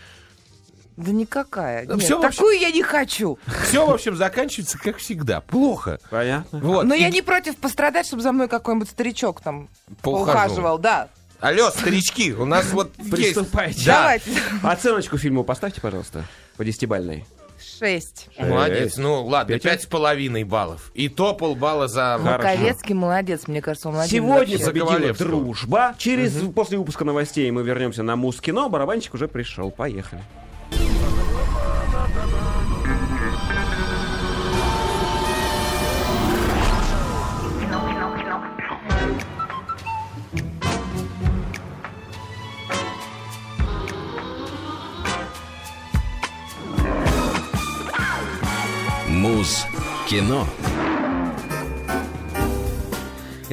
[0.98, 1.86] Да никакая.
[1.86, 3.40] Да Нет, вообще- такую я не хочу.
[3.68, 6.00] Все, в общем, заканчивается, как всегда, плохо.
[6.10, 6.60] Понятно.
[6.60, 6.86] Вот.
[6.86, 9.70] Но и- я не против пострадать, чтобы за мной какой-нибудь старичок там
[10.02, 10.26] Поухаживал.
[10.36, 11.10] поухаживал, да.
[11.40, 13.12] Алло, старички, у нас вот есть...
[13.12, 13.86] Приступайте.
[13.86, 14.02] Да.
[14.02, 14.32] Давайте.
[14.62, 16.26] Оценочку фильму поставьте, пожалуйста,
[16.56, 17.26] по десятибальной.
[17.82, 18.30] Шесть.
[18.38, 18.98] Молодец.
[18.98, 19.70] Ну, ладно, Петя?
[19.70, 20.92] пять с половиной баллов.
[20.94, 22.20] И то полбалла за...
[22.22, 24.12] Маковецкий молодец, мне кажется, он молодец.
[24.12, 24.66] Сегодня вообще.
[24.66, 25.96] победила дружба.
[25.98, 28.70] Через после выпуска новостей мы вернемся на Муз-кино.
[28.70, 29.72] Барабанщик уже пришел.
[29.72, 30.22] Поехали.
[50.12, 50.46] Муз-кино.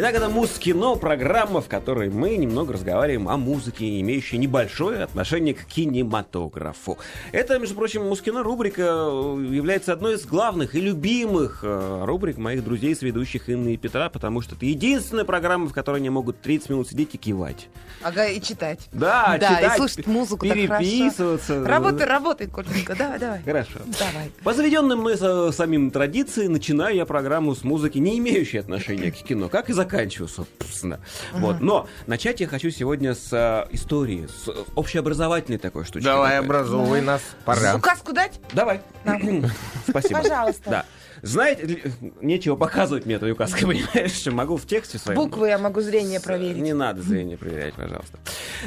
[0.00, 5.64] Итак, это Муз-кино, программа, в которой мы немного разговариваем о музыке, имеющей небольшое отношение к
[5.64, 6.98] кинематографу.
[7.32, 12.62] Это, между прочим, Муз-кино рубрика э, является одной из главных и любимых э, рубрик моих
[12.62, 16.70] друзей, ведущих Инны и Петра, потому что это единственная программа, в которой они могут 30
[16.70, 17.68] минут сидеть и кивать.
[18.00, 18.88] Ага, и читать.
[18.92, 20.84] Да, Да, читать, и слушать музыку так хорошо.
[20.84, 21.64] переписываться.
[21.64, 23.42] Работай, работай, Коленька, давай, давай.
[23.42, 23.80] Хорошо.
[23.98, 24.30] Давай.
[24.44, 29.48] По заведенным мы самим традиции начинаю я программу с музыки, не имеющей отношения к кино,
[29.48, 31.00] как и заканчиваю, собственно.
[31.32, 31.60] Вот.
[31.60, 36.04] Но начать я хочу сегодня с э, истории, с э, общеобразовательной такой штучки.
[36.04, 36.46] Давай, такой.
[36.46, 37.22] образовывай нас.
[37.44, 37.76] Пора.
[37.76, 38.40] Указку дать?
[38.52, 38.80] Давай.
[39.88, 40.20] Спасибо.
[40.20, 40.70] Пожалуйста.
[40.70, 40.84] Да.
[41.22, 45.18] Знаете, нечего показывать мне этой указкой, понимаешь, что могу в тексте своем.
[45.18, 46.62] Буквы я могу зрение проверить.
[46.62, 48.18] Не надо зрение проверять, пожалуйста.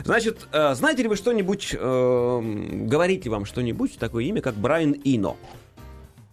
[0.04, 2.42] Значит, э, знаете ли вы что-нибудь, э,
[2.88, 5.38] говорите вам что-нибудь, такое имя, как Брайан Ино?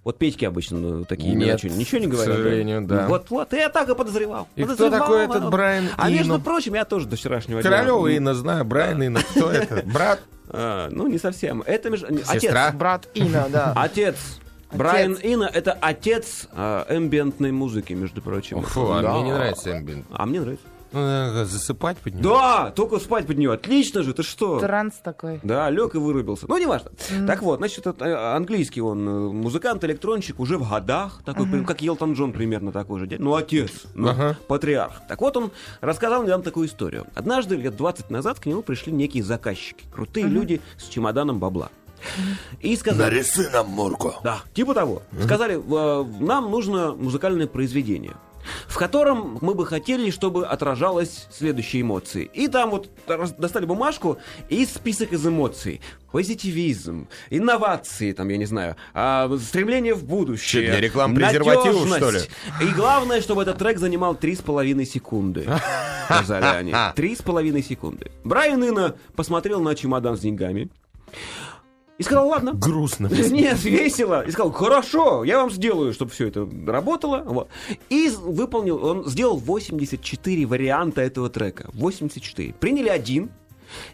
[0.08, 2.34] Вот Петьки обычно ну, такие Нет, ничего, ничего не к говорят.
[2.34, 3.06] сожалению, да.
[3.08, 4.48] Вот, вот, я так и подозревал.
[4.56, 5.50] И кто Подозревал, такой этот а.
[5.50, 6.40] Брайан А между Ино?
[6.40, 9.20] прочим, я тоже до вчерашнего дня- Королева Инна, знаю, Брайан Инна.
[9.20, 9.82] Кто это?
[9.92, 10.20] Брат?
[10.48, 11.60] А, ну, не совсем.
[11.60, 12.06] Это между...
[12.06, 12.40] Отец.
[12.40, 12.70] Сестра?
[12.72, 13.74] Брат Ина, да.
[13.76, 14.16] Отец.
[14.72, 18.62] Брайан Ино— это отец э, эмбиентной музыки, между прочим.
[18.62, 19.12] Фу, а Да.
[19.12, 20.06] мне не нравится эмбиент.
[20.10, 20.64] А мне нравится.
[20.92, 22.34] Ну, Засыпать под него.
[22.34, 23.52] Да, только спать под нее.
[23.52, 24.58] Отлично же, ты что?
[24.58, 25.40] Транс такой.
[25.42, 26.46] Да, лег и вырубился.
[26.48, 26.90] Ну, неважно.
[27.26, 31.82] Так вот, значит, э, английский он э, музыкант, электронщик, уже в годах, такой, прям как
[31.82, 33.16] Елтон Джон примерно такой же.
[33.18, 34.38] Ну, отец, ну, Ага.
[34.48, 35.02] патриарх.
[35.08, 37.06] Так вот, он рассказал мне нам такую историю.
[37.14, 39.84] Однажды, лет 20 назад, к нему пришли некие заказчики.
[39.92, 41.68] Крутые люди с чемоданом бабла.
[42.60, 43.10] И сказали...
[43.10, 44.14] Нарисуй нам морку.
[44.22, 45.02] Да, типа того.
[45.22, 48.14] Сказали, э, нам нужно музыкальное произведение
[48.66, 52.30] в котором мы бы хотели, чтобы отражалась следующие эмоции.
[52.32, 52.90] И там вот
[53.38, 55.80] достали бумажку и список из эмоций.
[56.12, 60.62] Позитивизм, инновации, там, я не знаю, а, стремление в будущее.
[60.66, 62.30] Чё, для рекламы презервативов, надежность.
[62.62, 65.46] И главное, чтобы этот трек занимал 3,5 секунды.
[66.06, 66.72] Сказали они.
[66.72, 68.10] 3,5 секунды.
[68.24, 70.70] Брайан Инна посмотрел на чемодан с деньгами
[71.98, 72.52] и сказал, ладно.
[72.54, 73.08] Грустно.
[73.10, 74.24] Нет, весело.
[74.24, 77.22] И сказал, хорошо, я вам сделаю, чтобы все это работало.
[77.24, 77.48] Вот.
[77.90, 81.68] И выполнил, он сделал 84 варианта этого трека.
[81.72, 82.54] 84.
[82.54, 83.30] Приняли один.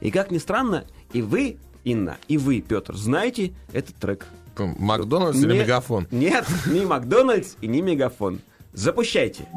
[0.01, 4.27] И как ни странно, и вы, Инна, и вы, Петр, знаете этот трек.
[4.57, 6.07] Макдональдс или Мегафон?
[6.11, 8.40] Нет, не Макдональдс и не Мегафон.
[8.73, 9.49] Запущайте.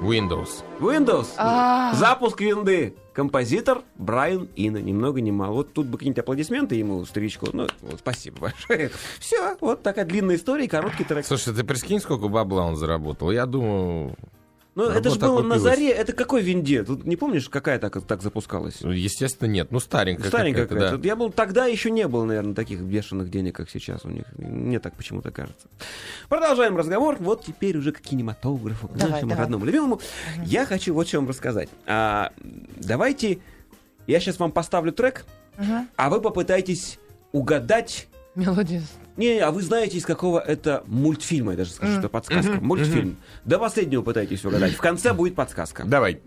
[0.00, 0.62] Windows.
[0.78, 1.28] Windows.
[1.38, 1.94] А.
[1.94, 2.94] Запуск винды.
[3.14, 4.76] Композитор Брайан Инна.
[4.76, 5.54] Ни много ни мало.
[5.54, 7.48] Вот тут бы какие-нибудь аплодисменты ему, старичку.
[7.52, 8.90] Ну, вот, спасибо большое.
[9.18, 11.24] Все, вот такая длинная история и короткий трек.
[11.24, 13.30] Слушай, ты прикинь, сколько бабла он заработал?
[13.30, 14.14] Я думаю,
[14.76, 15.62] Ну, это же работа было на окупилась.
[15.62, 15.88] заре.
[15.90, 16.84] Это какой винде?
[16.84, 18.82] Тут не помнишь, какая так, так запускалась?
[18.82, 19.72] ну, естественно, нет.
[19.72, 21.02] Ну, старенькая Старенькая какая-то, какая-то.
[21.02, 21.08] да.
[21.08, 24.26] Я был тогда еще не было, наверное, таких бешеных денег, как сейчас у них.
[24.36, 25.66] Мне так почему-то кажется.
[26.28, 27.16] Продолжаем разговор.
[27.20, 29.44] Вот теперь уже к кинематографу, к Давай, нашему давай.
[29.44, 30.00] родному любимому.
[30.44, 31.70] Я хочу вот что вам рассказать.
[31.86, 32.32] А,
[32.76, 33.38] давайте,
[34.06, 35.24] я сейчас вам поставлю трек,
[35.58, 35.88] Мгм.
[35.96, 36.98] а вы попытайтесь
[37.32, 38.08] угадать.
[38.34, 38.82] Мелодия.
[39.16, 42.58] Не, а вы знаете, из какого это мультфильма, я даже скажу, что подсказка.
[42.60, 43.16] Мультфильм.
[43.44, 44.74] До последнего пытайтесь угадать.
[44.74, 45.84] В конце будет подсказка.
[45.86, 46.20] Давай.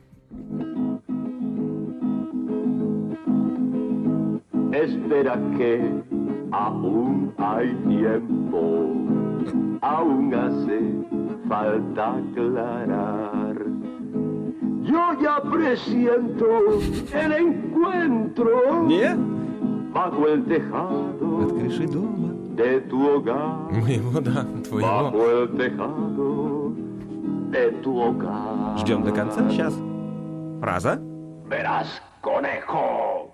[4.72, 5.82] Espera que
[6.52, 8.88] aún hay tiempo,
[9.82, 10.80] aún hace
[11.50, 13.58] falta aclarar.
[14.84, 16.80] Yo ya presiento
[17.14, 19.16] el encuentro Не?
[19.94, 21.14] bajo el tejado
[21.92, 22.29] дома.
[22.60, 23.72] De tu hogar.
[23.72, 24.88] Моего, да, твоего.
[24.88, 26.76] Bajo el tejado
[27.52, 28.78] de tu hogar.
[28.80, 29.50] Ждем до конца.
[29.50, 29.74] Сейчас.
[30.60, 31.00] Фраза.
[31.48, 31.88] Verás,
[32.22, 33.32] conejo.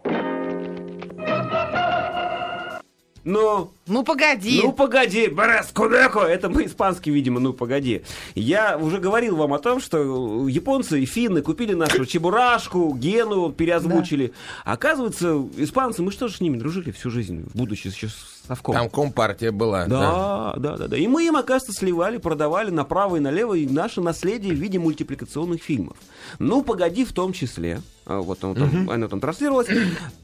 [3.23, 4.61] Ну, Ну, погоди.
[4.63, 8.03] Ну погоди, Барас Кудеко, это мы испанский, видимо, ну погоди.
[8.35, 14.31] Я уже говорил вам о том, что японцы и финны купили нашу чебурашку, гену переозвучили.
[14.63, 18.07] Оказывается, испанцы, мы что же с ними дружили всю жизнь, будучи еще
[18.47, 18.75] совком.
[18.75, 19.85] Там компартия была.
[19.85, 20.97] Да, да, да, да.
[20.97, 25.61] И мы им, оказывается, сливали, продавали направо и налево и наше наследие в виде мультипликационных
[25.61, 25.97] фильмов.
[26.39, 27.81] Ну, погоди, в том числе.
[28.05, 29.67] А, Вот оно там, оно там транслировалось.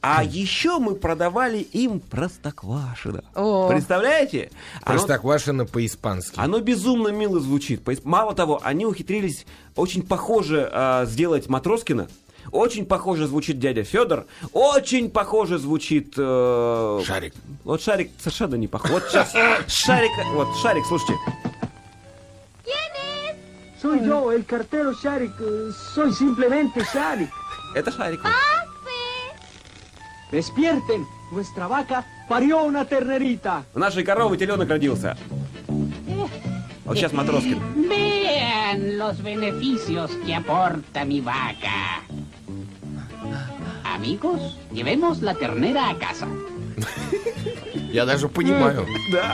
[0.01, 3.23] А еще мы продавали им простоквашино.
[3.35, 3.67] О.
[3.69, 4.51] Представляете?
[4.83, 6.39] Простоквашино по-испански.
[6.39, 7.81] оно безумно мило звучит.
[8.03, 9.45] Мало того, они ухитрились
[9.75, 12.07] очень похоже а, сделать Матроскина.
[12.51, 14.25] Очень похоже звучит дядя Федор.
[14.53, 16.13] Очень похоже звучит...
[16.17, 17.33] э, Шарик.
[17.63, 18.91] Вот Шарик совершенно не похож.
[18.91, 19.31] Вот сейчас
[19.67, 20.11] Шарик...
[20.33, 21.15] Вот Шарик, слушайте.
[23.81, 25.31] Soy yo, el cartero Sharik.
[25.95, 27.29] Soy simplemente Sharik.
[27.73, 28.21] Это Шарик.
[30.31, 31.05] Despierten.
[31.31, 33.63] Nuestra vaca parió una ternerita.
[33.73, 35.17] У нашей коровы теленок родился.
[36.85, 37.59] Вот сейчас Матроскин.
[37.89, 42.01] Vean los beneficios que aporta mi vaca.
[43.90, 46.26] Amigos, llevemos la ternera a casa.
[47.92, 48.84] Я даже понимаю.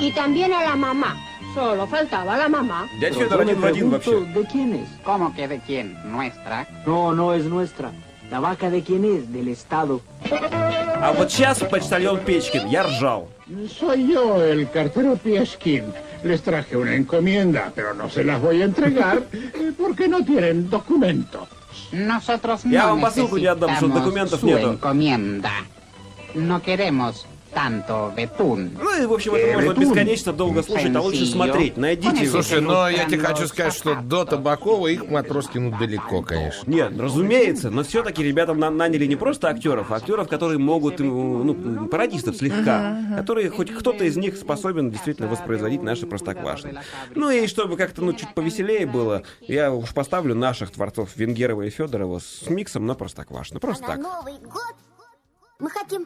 [0.00, 1.16] Y también a la mamá.
[1.54, 2.86] Solo faltaba la mamá.
[3.00, 4.40] Дядя Yo Федор me один в один pregunto, вообще.
[4.40, 4.88] ¿de quién es?
[5.04, 5.98] ¿Cómo que de quién?
[6.04, 6.66] ¿Nuestra?
[6.86, 7.90] No, no es nuestra.
[8.30, 9.30] La vaca de quién es?
[9.32, 10.00] Del Estado.
[11.02, 12.68] А вот сейчас почтальон Печкин.
[12.70, 13.28] Я ржал.
[13.78, 15.84] Soy yo, el cartero Pieskin.
[16.22, 20.70] Les traje una encomienda, pero no se las voy a entregar eh, porque no tienen
[20.70, 21.48] documento.
[21.92, 24.68] Nosotros Ya, no вам посылку не отдам, что necesitamos документов su нету.
[24.72, 25.50] encomienda.
[26.34, 27.26] No queremos
[27.57, 28.77] tanto betún.
[28.79, 31.75] Ну и, в общем, это можно бесконечно долго слушать, а лучше смотреть.
[31.75, 32.27] Найдите.
[32.27, 36.69] Слушай, но я тебе хочу сказать, что до Табакова их Матроскину далеко, конечно.
[36.69, 41.87] Нет, разумеется, но все-таки ребятам на- наняли не просто актеров, а актеров, которые могут, ну,
[41.87, 46.81] пародистов слегка, которые хоть кто-то из них способен действительно воспроизводить наши простоквашины.
[47.15, 51.69] Ну и чтобы как-то ну чуть повеселее было, я уж поставлю наших творцов Венгерова и
[51.71, 53.59] Федорова с миксом на простоквашино.
[53.59, 53.97] Просто так.
[53.97, 54.75] Новый год
[55.59, 56.05] мы хотим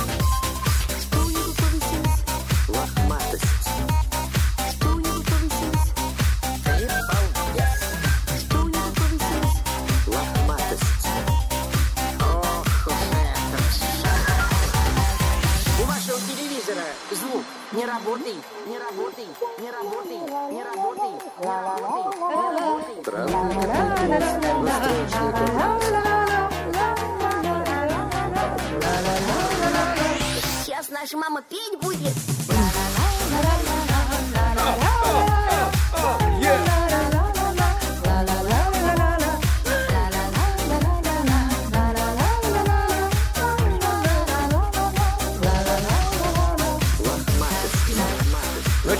[18.19, 21.21] не работает, не работает, не работает.
[30.65, 32.13] Сейчас наша мама петь будет.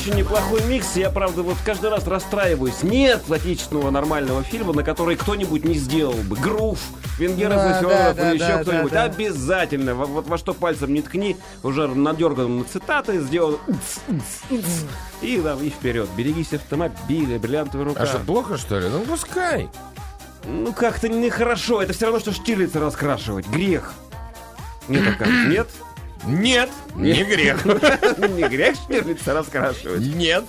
[0.02, 0.96] Очень неплохой микс.
[0.96, 2.82] Я, правда, вот каждый раз расстраиваюсь.
[2.82, 6.36] Нет отечественного нормального фильма, на который кто-нибудь не сделал бы.
[6.38, 6.80] Грув,
[7.20, 8.92] Венгеров Да, и Федоров да, или да, еще да, кто-нибудь.
[8.94, 9.04] да.
[9.04, 9.94] Обязательно.
[9.94, 13.60] Во- Вот во что пальцем не ткни, уже надерган на цитаты, сделал
[15.22, 16.10] и, да, и вперед.
[16.18, 18.02] Берегись автомобиля, бриллиантовая рука.
[18.02, 18.90] А что, плохо, что ли?
[18.90, 19.70] Ну, пускай.
[20.46, 21.80] Ну, как-то нехорошо.
[21.80, 23.48] Это все равно, что Штирлица раскрашивать.
[23.50, 23.94] Грех.
[24.88, 25.48] Мне так кажется.
[25.48, 25.70] Нет?
[26.26, 27.66] Нет, не грех.
[27.66, 30.02] Не грех Штирлица раскрашивать.
[30.16, 30.46] Нет.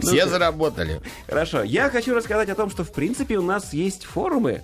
[0.00, 1.00] Все заработали.
[1.28, 1.62] Хорошо.
[1.62, 4.62] Я хочу рассказать о том, что в принципе у нас есть форумы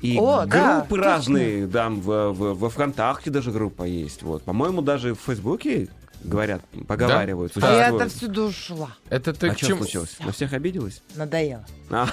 [0.00, 1.66] и О, да, группы разные.
[1.66, 4.22] Да, в, в- во ВКонтакте даже группа есть.
[4.22, 4.42] Вот.
[4.44, 5.88] По-моему, даже в Фейсбуке
[6.24, 7.52] говорят, поговаривают.
[7.52, 7.78] А существуют.
[7.80, 8.90] я отовсюду ушла.
[9.08, 9.78] Это ты А к что чему?
[9.78, 10.16] случилось?
[10.20, 11.02] На всех обиделась?
[11.16, 11.64] Надоело.
[11.90, 12.06] А.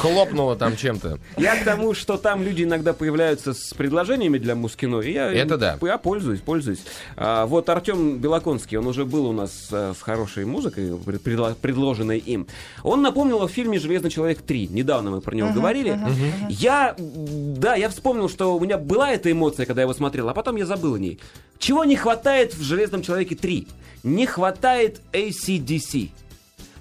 [0.00, 1.18] Хлопнуло там чем-то.
[1.36, 5.00] Я к тому, что там люди иногда появляются с предложениями для Мускино.
[5.00, 5.78] И я, Это да.
[5.82, 6.80] Я пользуюсь, пользуюсь.
[7.16, 11.54] А, вот Артем Белоконский, он уже был у нас а, с хорошей музыкой, пред- предло-
[11.54, 12.46] предложенной им.
[12.82, 14.72] Он напомнил о фильме «Железный человек 3».
[14.72, 15.98] Недавно мы про него говорили.
[16.48, 20.28] Я, м, да, я вспомнил, что у меня была эта эмоция, когда я его смотрел,
[20.28, 21.20] а потом я забыл о ней.
[21.58, 23.66] Чего не хватает в «Железном человеке 3»?
[24.02, 26.10] Не хватает ACDC.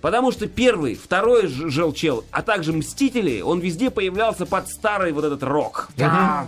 [0.01, 5.41] Потому что первый, второй желчел, а также Мстители, он везде появлялся под старый вот этот
[5.41, 5.89] рок.
[5.99, 6.45] А,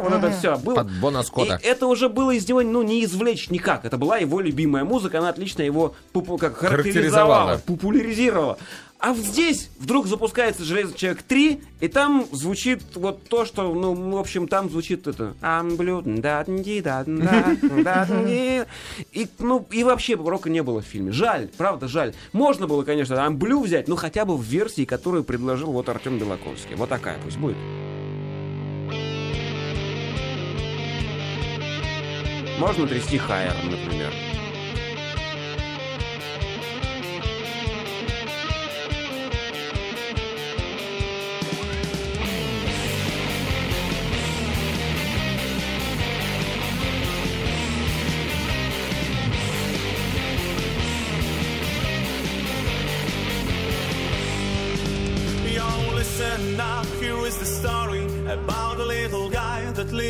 [0.00, 0.56] Вот это все.
[0.58, 0.74] Было.
[0.74, 1.60] Под Бона Скотта.
[1.62, 3.84] И это уже было из него ну, не извлечь никак.
[3.84, 7.58] Это была его любимая музыка, она отлично его пупу- как Характеризовала.
[7.64, 8.58] популяризировала.
[9.06, 14.18] А здесь вдруг запускается «Железный человек 3», и там звучит вот то, что, ну, в
[14.18, 15.36] общем, там звучит это...
[19.12, 21.12] И, ну, и вообще рока не было в фильме.
[21.12, 22.14] Жаль, правда, жаль.
[22.32, 26.18] Можно было, конечно, «I'm blue» взять, но хотя бы в версии, которую предложил вот Артем
[26.18, 26.74] Белаковский.
[26.74, 27.56] Вот такая пусть будет.
[32.58, 34.12] Можно трясти хайером, например.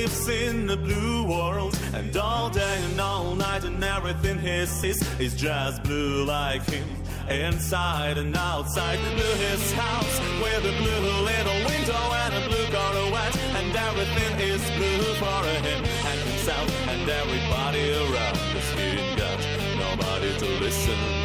[0.07, 1.79] Lives in a blue world.
[1.93, 6.87] And all day and all night and everything he sees is just blue like him.
[7.29, 13.37] Inside and outside, blue his house with a blue little window and a blue Corvette.
[13.59, 18.37] And everything is blue for him and himself and everybody around.
[18.53, 19.39] Cause he got
[19.85, 21.16] nobody to listen.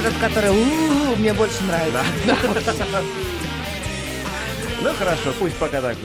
[0.00, 0.52] Этот, который
[1.16, 2.02] мне больше нравится.
[4.82, 5.96] Ну хорошо, пусть пока так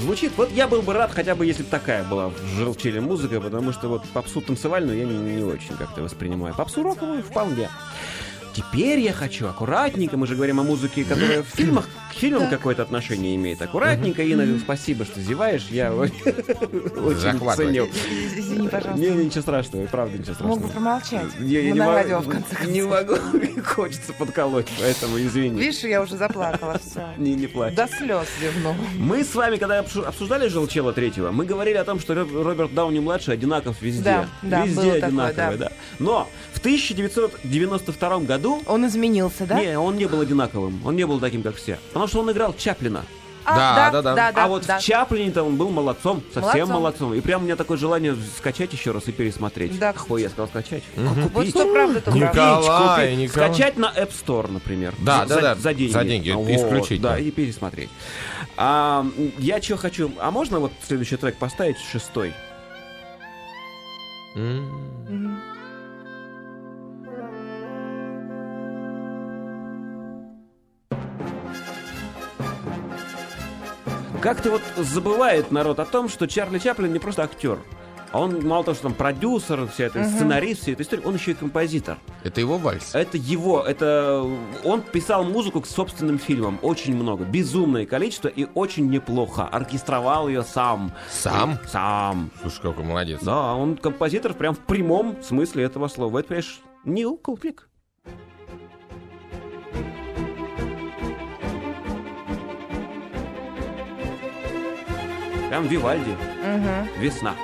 [0.00, 0.32] звучит.
[0.36, 3.72] Вот я был бы рад, хотя бы если бы такая была в желчеле музыка, потому
[3.72, 6.54] что вот попсу танцевальную я не, не очень как-то воспринимаю.
[6.54, 7.68] Попсу роковую вполне.
[8.54, 11.88] Теперь я хочу аккуратненько, мы же говорим о музыке, которая в фильмах
[12.22, 13.60] фильмам какое-то отношение имеет.
[13.60, 17.88] Аккуратненько, Инна, спасибо, что зеваешь, я очень ценю.
[18.36, 19.00] Извини, пожалуйста.
[19.04, 20.60] Не, ничего страшного, правда ничего страшного.
[20.60, 21.26] Могу промолчать.
[21.40, 22.72] Я, не на могу- радио, в конце концов.
[22.72, 23.14] Не могу,
[23.64, 25.60] хочется подколоть, поэтому извини.
[25.60, 27.08] Видишь, я уже заплакала, все.
[27.18, 27.74] Не, не плачь.
[27.74, 28.76] До слез зевнула.
[28.98, 32.72] Мы с вами, когда обсу- обсуждали Желчела третьего, мы говорили о том, что Ро- Роберт
[32.74, 34.28] Дауни-младший одинаков везде.
[34.42, 35.68] Да, везде одинаковый, да.
[35.68, 35.72] да.
[35.98, 38.62] Но в 1992 году...
[38.66, 39.58] Он изменился, да?
[39.60, 41.78] Не, он не был одинаковым, он не был таким, как все.
[41.92, 43.06] Потому что он играл Чаплина.
[43.46, 44.78] А, да, да, да, а вот да.
[44.78, 46.74] в Чаплине-то он был молодцом, совсем Молодцом.
[46.74, 47.14] молодцом.
[47.14, 49.78] И прям у меня такое желание скачать еще раз и пересмотреть.
[49.78, 49.94] Да.
[50.10, 50.82] Ой, я сказал скачать.
[50.94, 51.28] Мгм.
[51.28, 52.28] Вот что правда, то правда.
[52.28, 53.48] Николай, Купить, Николай.
[53.48, 54.94] Скачать на App Store, например.
[54.98, 55.92] Да, за, да, да, За деньги.
[55.92, 57.08] за деньги, Вот, исключительно.
[57.08, 57.88] Да, и пересмотреть.
[58.58, 59.06] А,
[59.38, 60.12] я что хочу...
[60.20, 62.34] А можно вот следующий трек поставить, шестой?
[64.36, 65.40] М.
[74.22, 77.58] Как-то вот забывает народ о том, что Чарли Чаплин не просто актер.
[78.12, 81.32] А он мало того, что там продюсер, вся эта сценарист, вся эта история, он еще
[81.32, 81.98] и композитор.
[82.22, 82.94] Это его вальс.
[82.94, 84.24] Это его, это
[84.62, 89.48] он писал музыку к собственным фильмам, очень много, безумное количество и очень неплохо.
[89.48, 90.92] Оркестровал ее сам.
[91.10, 91.58] Сам?
[91.66, 92.30] Сам.
[92.42, 93.22] Слушай, какой молодец.
[93.22, 96.20] Да, он композитор прям в прямом смысле этого слова.
[96.20, 97.68] Это, понимаешь, Нил Купик.
[105.52, 106.16] Прям Вивальди.
[106.98, 107.34] Весна.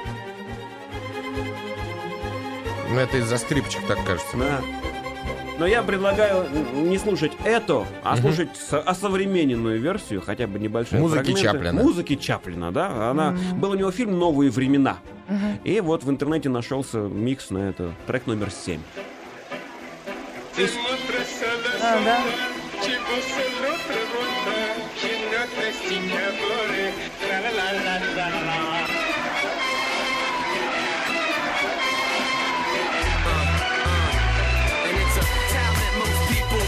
[2.88, 4.34] Ну, это из-за скрипочек, так кажется.
[4.34, 4.62] Да.
[5.58, 11.02] Но я предлагаю не слушать это, а слушать со- осовремененную версию, хотя бы небольшую.
[11.02, 11.82] Музыки Чаплина.
[11.82, 13.10] Музыки Чаплина, да.
[13.10, 14.96] Она, Был у него фильм «Новые времена».
[15.64, 17.92] И вот в интернете нашелся микс на это.
[18.06, 18.80] Трек номер семь.
[21.82, 22.20] А, да.
[25.56, 26.92] Christine Bourré,
[27.28, 28.88] la la la la.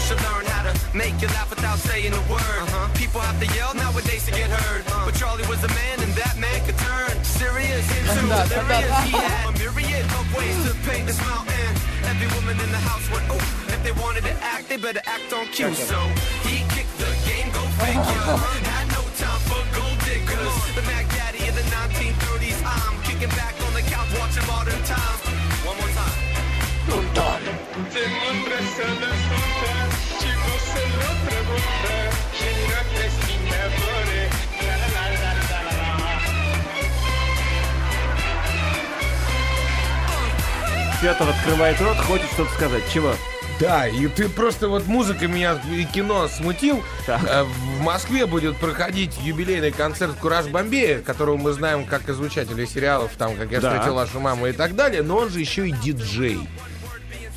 [0.01, 2.41] Should learn how to make you laugh without saying a word.
[2.41, 2.89] Uh-huh.
[2.97, 4.81] People have to yell nowadays to get heard.
[4.87, 5.05] Uh-huh.
[5.05, 8.89] But Charlie was a man, and that man could turn serious into hilarious.
[9.05, 11.69] he had a myriad of ways to paint this mountain.
[12.09, 15.31] Every woman in the house went, ooh, if they wanted to act, they better act
[15.31, 15.71] on cue.
[15.75, 16.01] So
[16.49, 16.65] he
[17.81, 18.37] go figure.
[18.69, 20.55] Had no time for gold diggers.
[20.75, 22.59] The Mac Daddy of the 1930s.
[22.65, 25.21] I'm kicking back on the couch watching modern times.
[25.65, 26.21] One more time.
[41.01, 42.83] Петр открывает рот, хочет что-то сказать.
[42.93, 43.15] Чего?
[43.61, 46.83] Да, и ты просто вот музыка меня и кино смутил.
[47.07, 53.11] Э, В Москве будет проходить юбилейный концерт Кураж Бомбея, которого мы знаем как излучателей сериалов,
[53.17, 53.69] там, как я Да.
[53.71, 56.39] встретил вашу маму и так далее, но он же еще и диджей.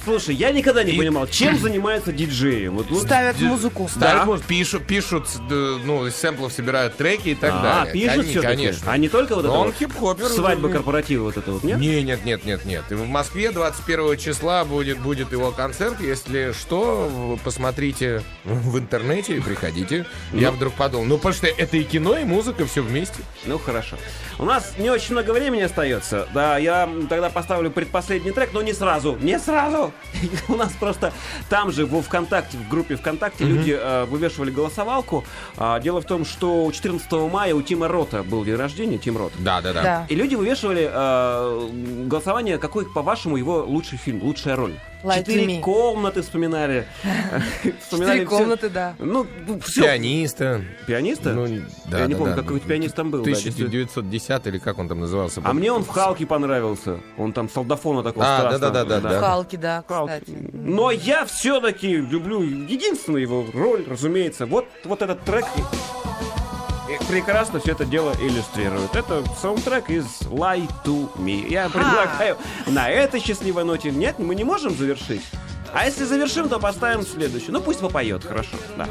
[0.04, 2.66] Слушай, я никогда не понимал, чем занимается диджеи.
[2.68, 3.88] Вот, вот Ставят Ди- музыку.
[3.88, 4.24] Ставят Да.
[4.26, 7.92] музыку, пишут, пишут, ну, из сэмплов собирают треки и так а, далее.
[7.94, 8.56] пишут Они- все-таки.
[8.56, 8.92] Конечно.
[8.92, 10.26] А не только вот Но это он вот хип-хопер.
[10.28, 10.74] свадьба уже.
[10.76, 11.78] корпоратива вот это вот, нет?
[11.78, 12.84] Не, нет, нет, нет, нет.
[12.90, 16.00] И в Москве 21 числа будет, будет его концерт.
[16.00, 20.04] Если что, в- посмотрите в интернете и приходите.
[20.32, 23.16] Я вдруг подумал, ну, потому что это и кино, и музыка, все вместе.
[23.46, 23.96] Ну хорошо.
[24.38, 26.28] У нас не очень много времени остается.
[26.34, 29.16] Да, я тогда поставлю предпоследний трек, но не сразу.
[29.22, 29.93] Не сразу!
[30.48, 31.12] У нас просто
[31.48, 35.24] там же во ВКонтакте, в группе ВКонтакте люди э, вывешивали голосовалку.
[35.56, 39.32] А, дело в том, что 14 мая у Тима Рота был день рождения, Тим Рот.
[39.38, 39.82] Да, да, да.
[39.82, 40.06] Да.
[40.08, 44.74] И люди вывешивали э, голосование, какой, по-вашему, его лучший фильм, лучшая роль.
[45.16, 46.86] Четыре комнаты вспоминали.
[47.80, 48.94] Вспоминали Четыре комнаты, да.
[48.98, 49.26] Ну,
[49.62, 49.82] все.
[49.82, 50.62] Пианиста.
[50.86, 51.32] Пианиста?
[51.32, 51.46] Ну,
[51.86, 52.42] да, Я не да, помню, да.
[52.42, 53.20] какой пианист там был.
[53.22, 53.68] да, действительно.
[53.68, 55.40] 1910 или как он там назывался?
[55.44, 57.00] А мне он в Халке понравился.
[57.18, 58.58] Он там солдафона такого А, страшного.
[58.72, 59.20] да-да-да-да, да.
[59.20, 60.20] Халки, да, Халки.
[60.20, 60.38] кстати.
[60.52, 64.46] Но я все-таки люблю единственную его роль, разумеется.
[64.46, 65.44] Вот, вот этот трек
[66.88, 68.94] и прекрасно все это дело иллюстрирует.
[68.94, 71.48] Это саундтрек из Lie to Me.
[71.48, 73.90] Я предлагаю на этой счастливой ноте.
[73.90, 75.22] Нет, мы не можем завершить.
[75.72, 77.50] А если завершим, то поставим следующий.
[77.50, 78.56] Ну пусть попоет, хорошо.
[78.76, 78.86] Да.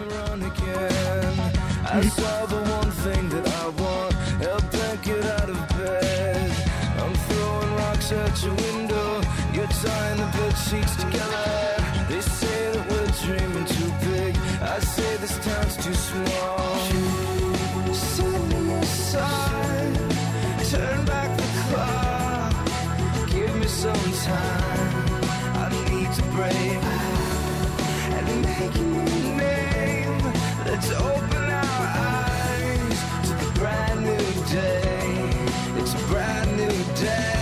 [8.11, 9.21] Out your window.
[9.53, 11.73] You're tying the bed sheets together.
[12.09, 14.35] They say that we're dreaming too big.
[14.61, 16.62] I say this town's too small.
[24.24, 25.04] time.
[25.62, 26.82] I need to break
[28.16, 30.22] and make a new name.
[30.66, 31.84] Let's open our
[32.14, 35.30] eyes to the brand new day.
[35.80, 37.38] It's a brand new day.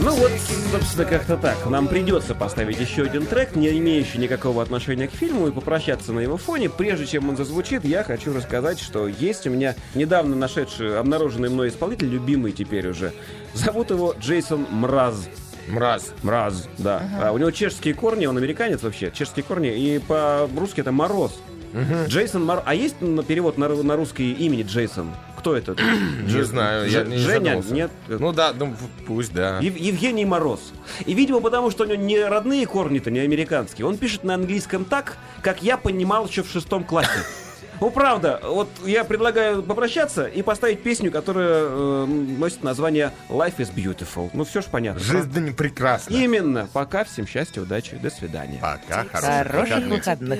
[0.00, 0.32] Ну вот,
[0.71, 1.65] Собственно, как-то так.
[1.65, 6.19] Нам придется поставить еще один трек, не имеющий никакого отношения к фильму, и попрощаться на
[6.19, 6.69] его фоне.
[6.69, 11.69] Прежде чем он зазвучит, я хочу рассказать, что есть у меня недавно нашедший, обнаруженный мной
[11.69, 13.13] исполнитель, любимый теперь уже.
[13.53, 15.27] Зовут его Джейсон Мраз.
[15.67, 16.13] Мраз.
[16.23, 17.01] Мраз, да.
[17.21, 21.39] А у него чешские корни, он американец вообще, чешские корни, и по-русски это Мороз.
[22.07, 22.63] Джейсон Мороз.
[22.65, 25.11] А есть на перевод на, на русский имени Джейсон?
[25.39, 25.75] Кто это?
[26.27, 27.61] Не знаю, я не Женя?
[27.69, 27.91] Нет?
[28.07, 28.75] Ну да, ну
[29.07, 29.59] пусть, да.
[29.59, 30.73] Ев- Евгений Мороз.
[31.05, 33.87] И, видимо, потому что у него не родные корни-то, не американские.
[33.87, 37.19] Он пишет на английском так, как я понимал еще в шестом классе.
[37.79, 43.73] Ну, правда, вот я предлагаю попрощаться и поставить песню, которая э, носит название Life is
[43.73, 44.29] Beautiful.
[44.33, 44.99] Ну, все ж понятно.
[44.99, 46.13] Жизнь прекрасна.
[46.13, 46.67] Именно.
[46.73, 48.59] Пока, всем счастья, удачи, до свидания.
[48.59, 50.39] Пока, Хороших выходных.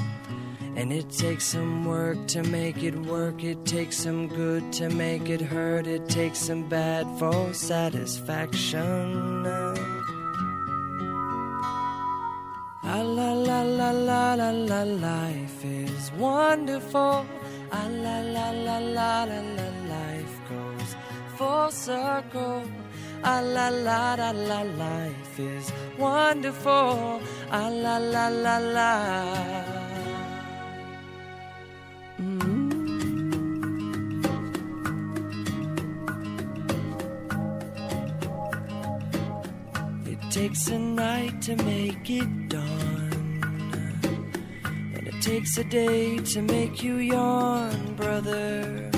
[0.75, 3.43] And it takes some work to make it work.
[3.43, 5.85] It takes some good to make it hurt.
[5.85, 9.45] It takes some bad for satisfaction.
[12.83, 17.25] Ah, la la la la la la life is wonderful.
[17.71, 20.95] Ah, la la la la la la life goes
[21.37, 22.63] full circle.
[23.23, 27.21] Ah, la la la la life is wonderful.
[27.51, 29.90] Ah, la la la la.
[40.31, 43.41] Takes a night to make it dawn.
[44.63, 48.89] And it takes a day to make you yawn, brother.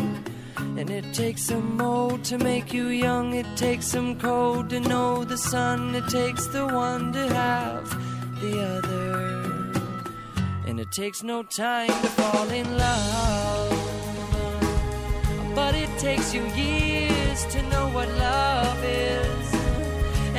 [0.58, 3.34] And it takes some old to make you young.
[3.34, 5.96] It takes some cold to know the sun.
[5.96, 7.90] It takes the one to have
[8.40, 9.72] the other.
[10.68, 13.72] And it takes no time to fall in love.
[15.56, 19.62] But it takes you years to know what love is.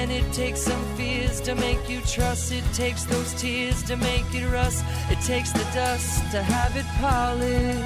[0.05, 2.53] And it takes some fears to make you trust.
[2.53, 4.85] It takes those tears to make it rust.
[5.09, 7.81] It takes the dust to have it polished.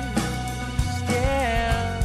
[1.08, 2.02] Yeah.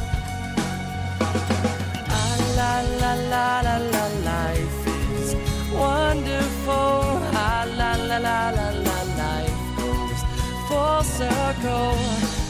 [2.06, 4.86] Ah, la la la la la life
[5.18, 5.34] is
[5.72, 7.18] wonderful.
[7.34, 10.20] Ah, la la la la la life goes
[10.68, 11.98] full circle.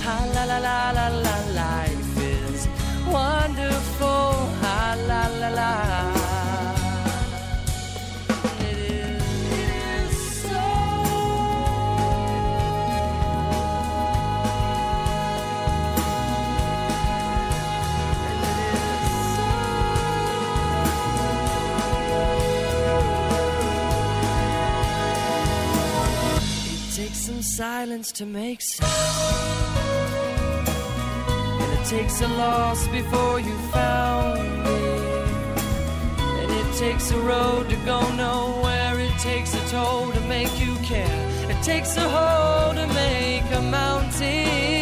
[0.04, 1.23] Ah, la la la la la
[27.56, 28.90] silence to make sound.
[31.62, 35.28] And it takes a loss before you found it.
[36.40, 38.98] And it takes a road to go nowhere.
[38.98, 41.20] It takes a toll to make you care.
[41.48, 44.73] It takes a hole to make a mountain.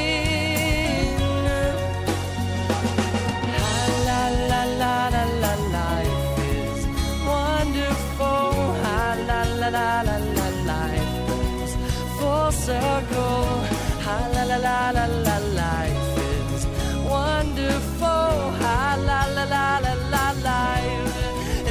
[12.67, 13.59] Circle.
[14.07, 16.07] Ah, la la la la la life
[16.55, 16.65] is
[17.13, 18.35] wonderful.
[18.63, 21.15] Ah, la la la la la life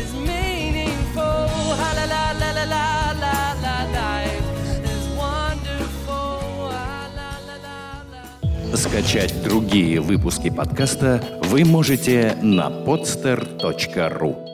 [0.01, 1.47] is meaningful.
[1.79, 2.85] Ah, la la la la la
[3.23, 4.47] la la life
[4.95, 6.71] is wonderful.
[6.75, 7.77] Ah, la la la
[8.71, 8.77] la.
[8.77, 14.51] Скачать другие выпуски подкаста вы можете на podster.ru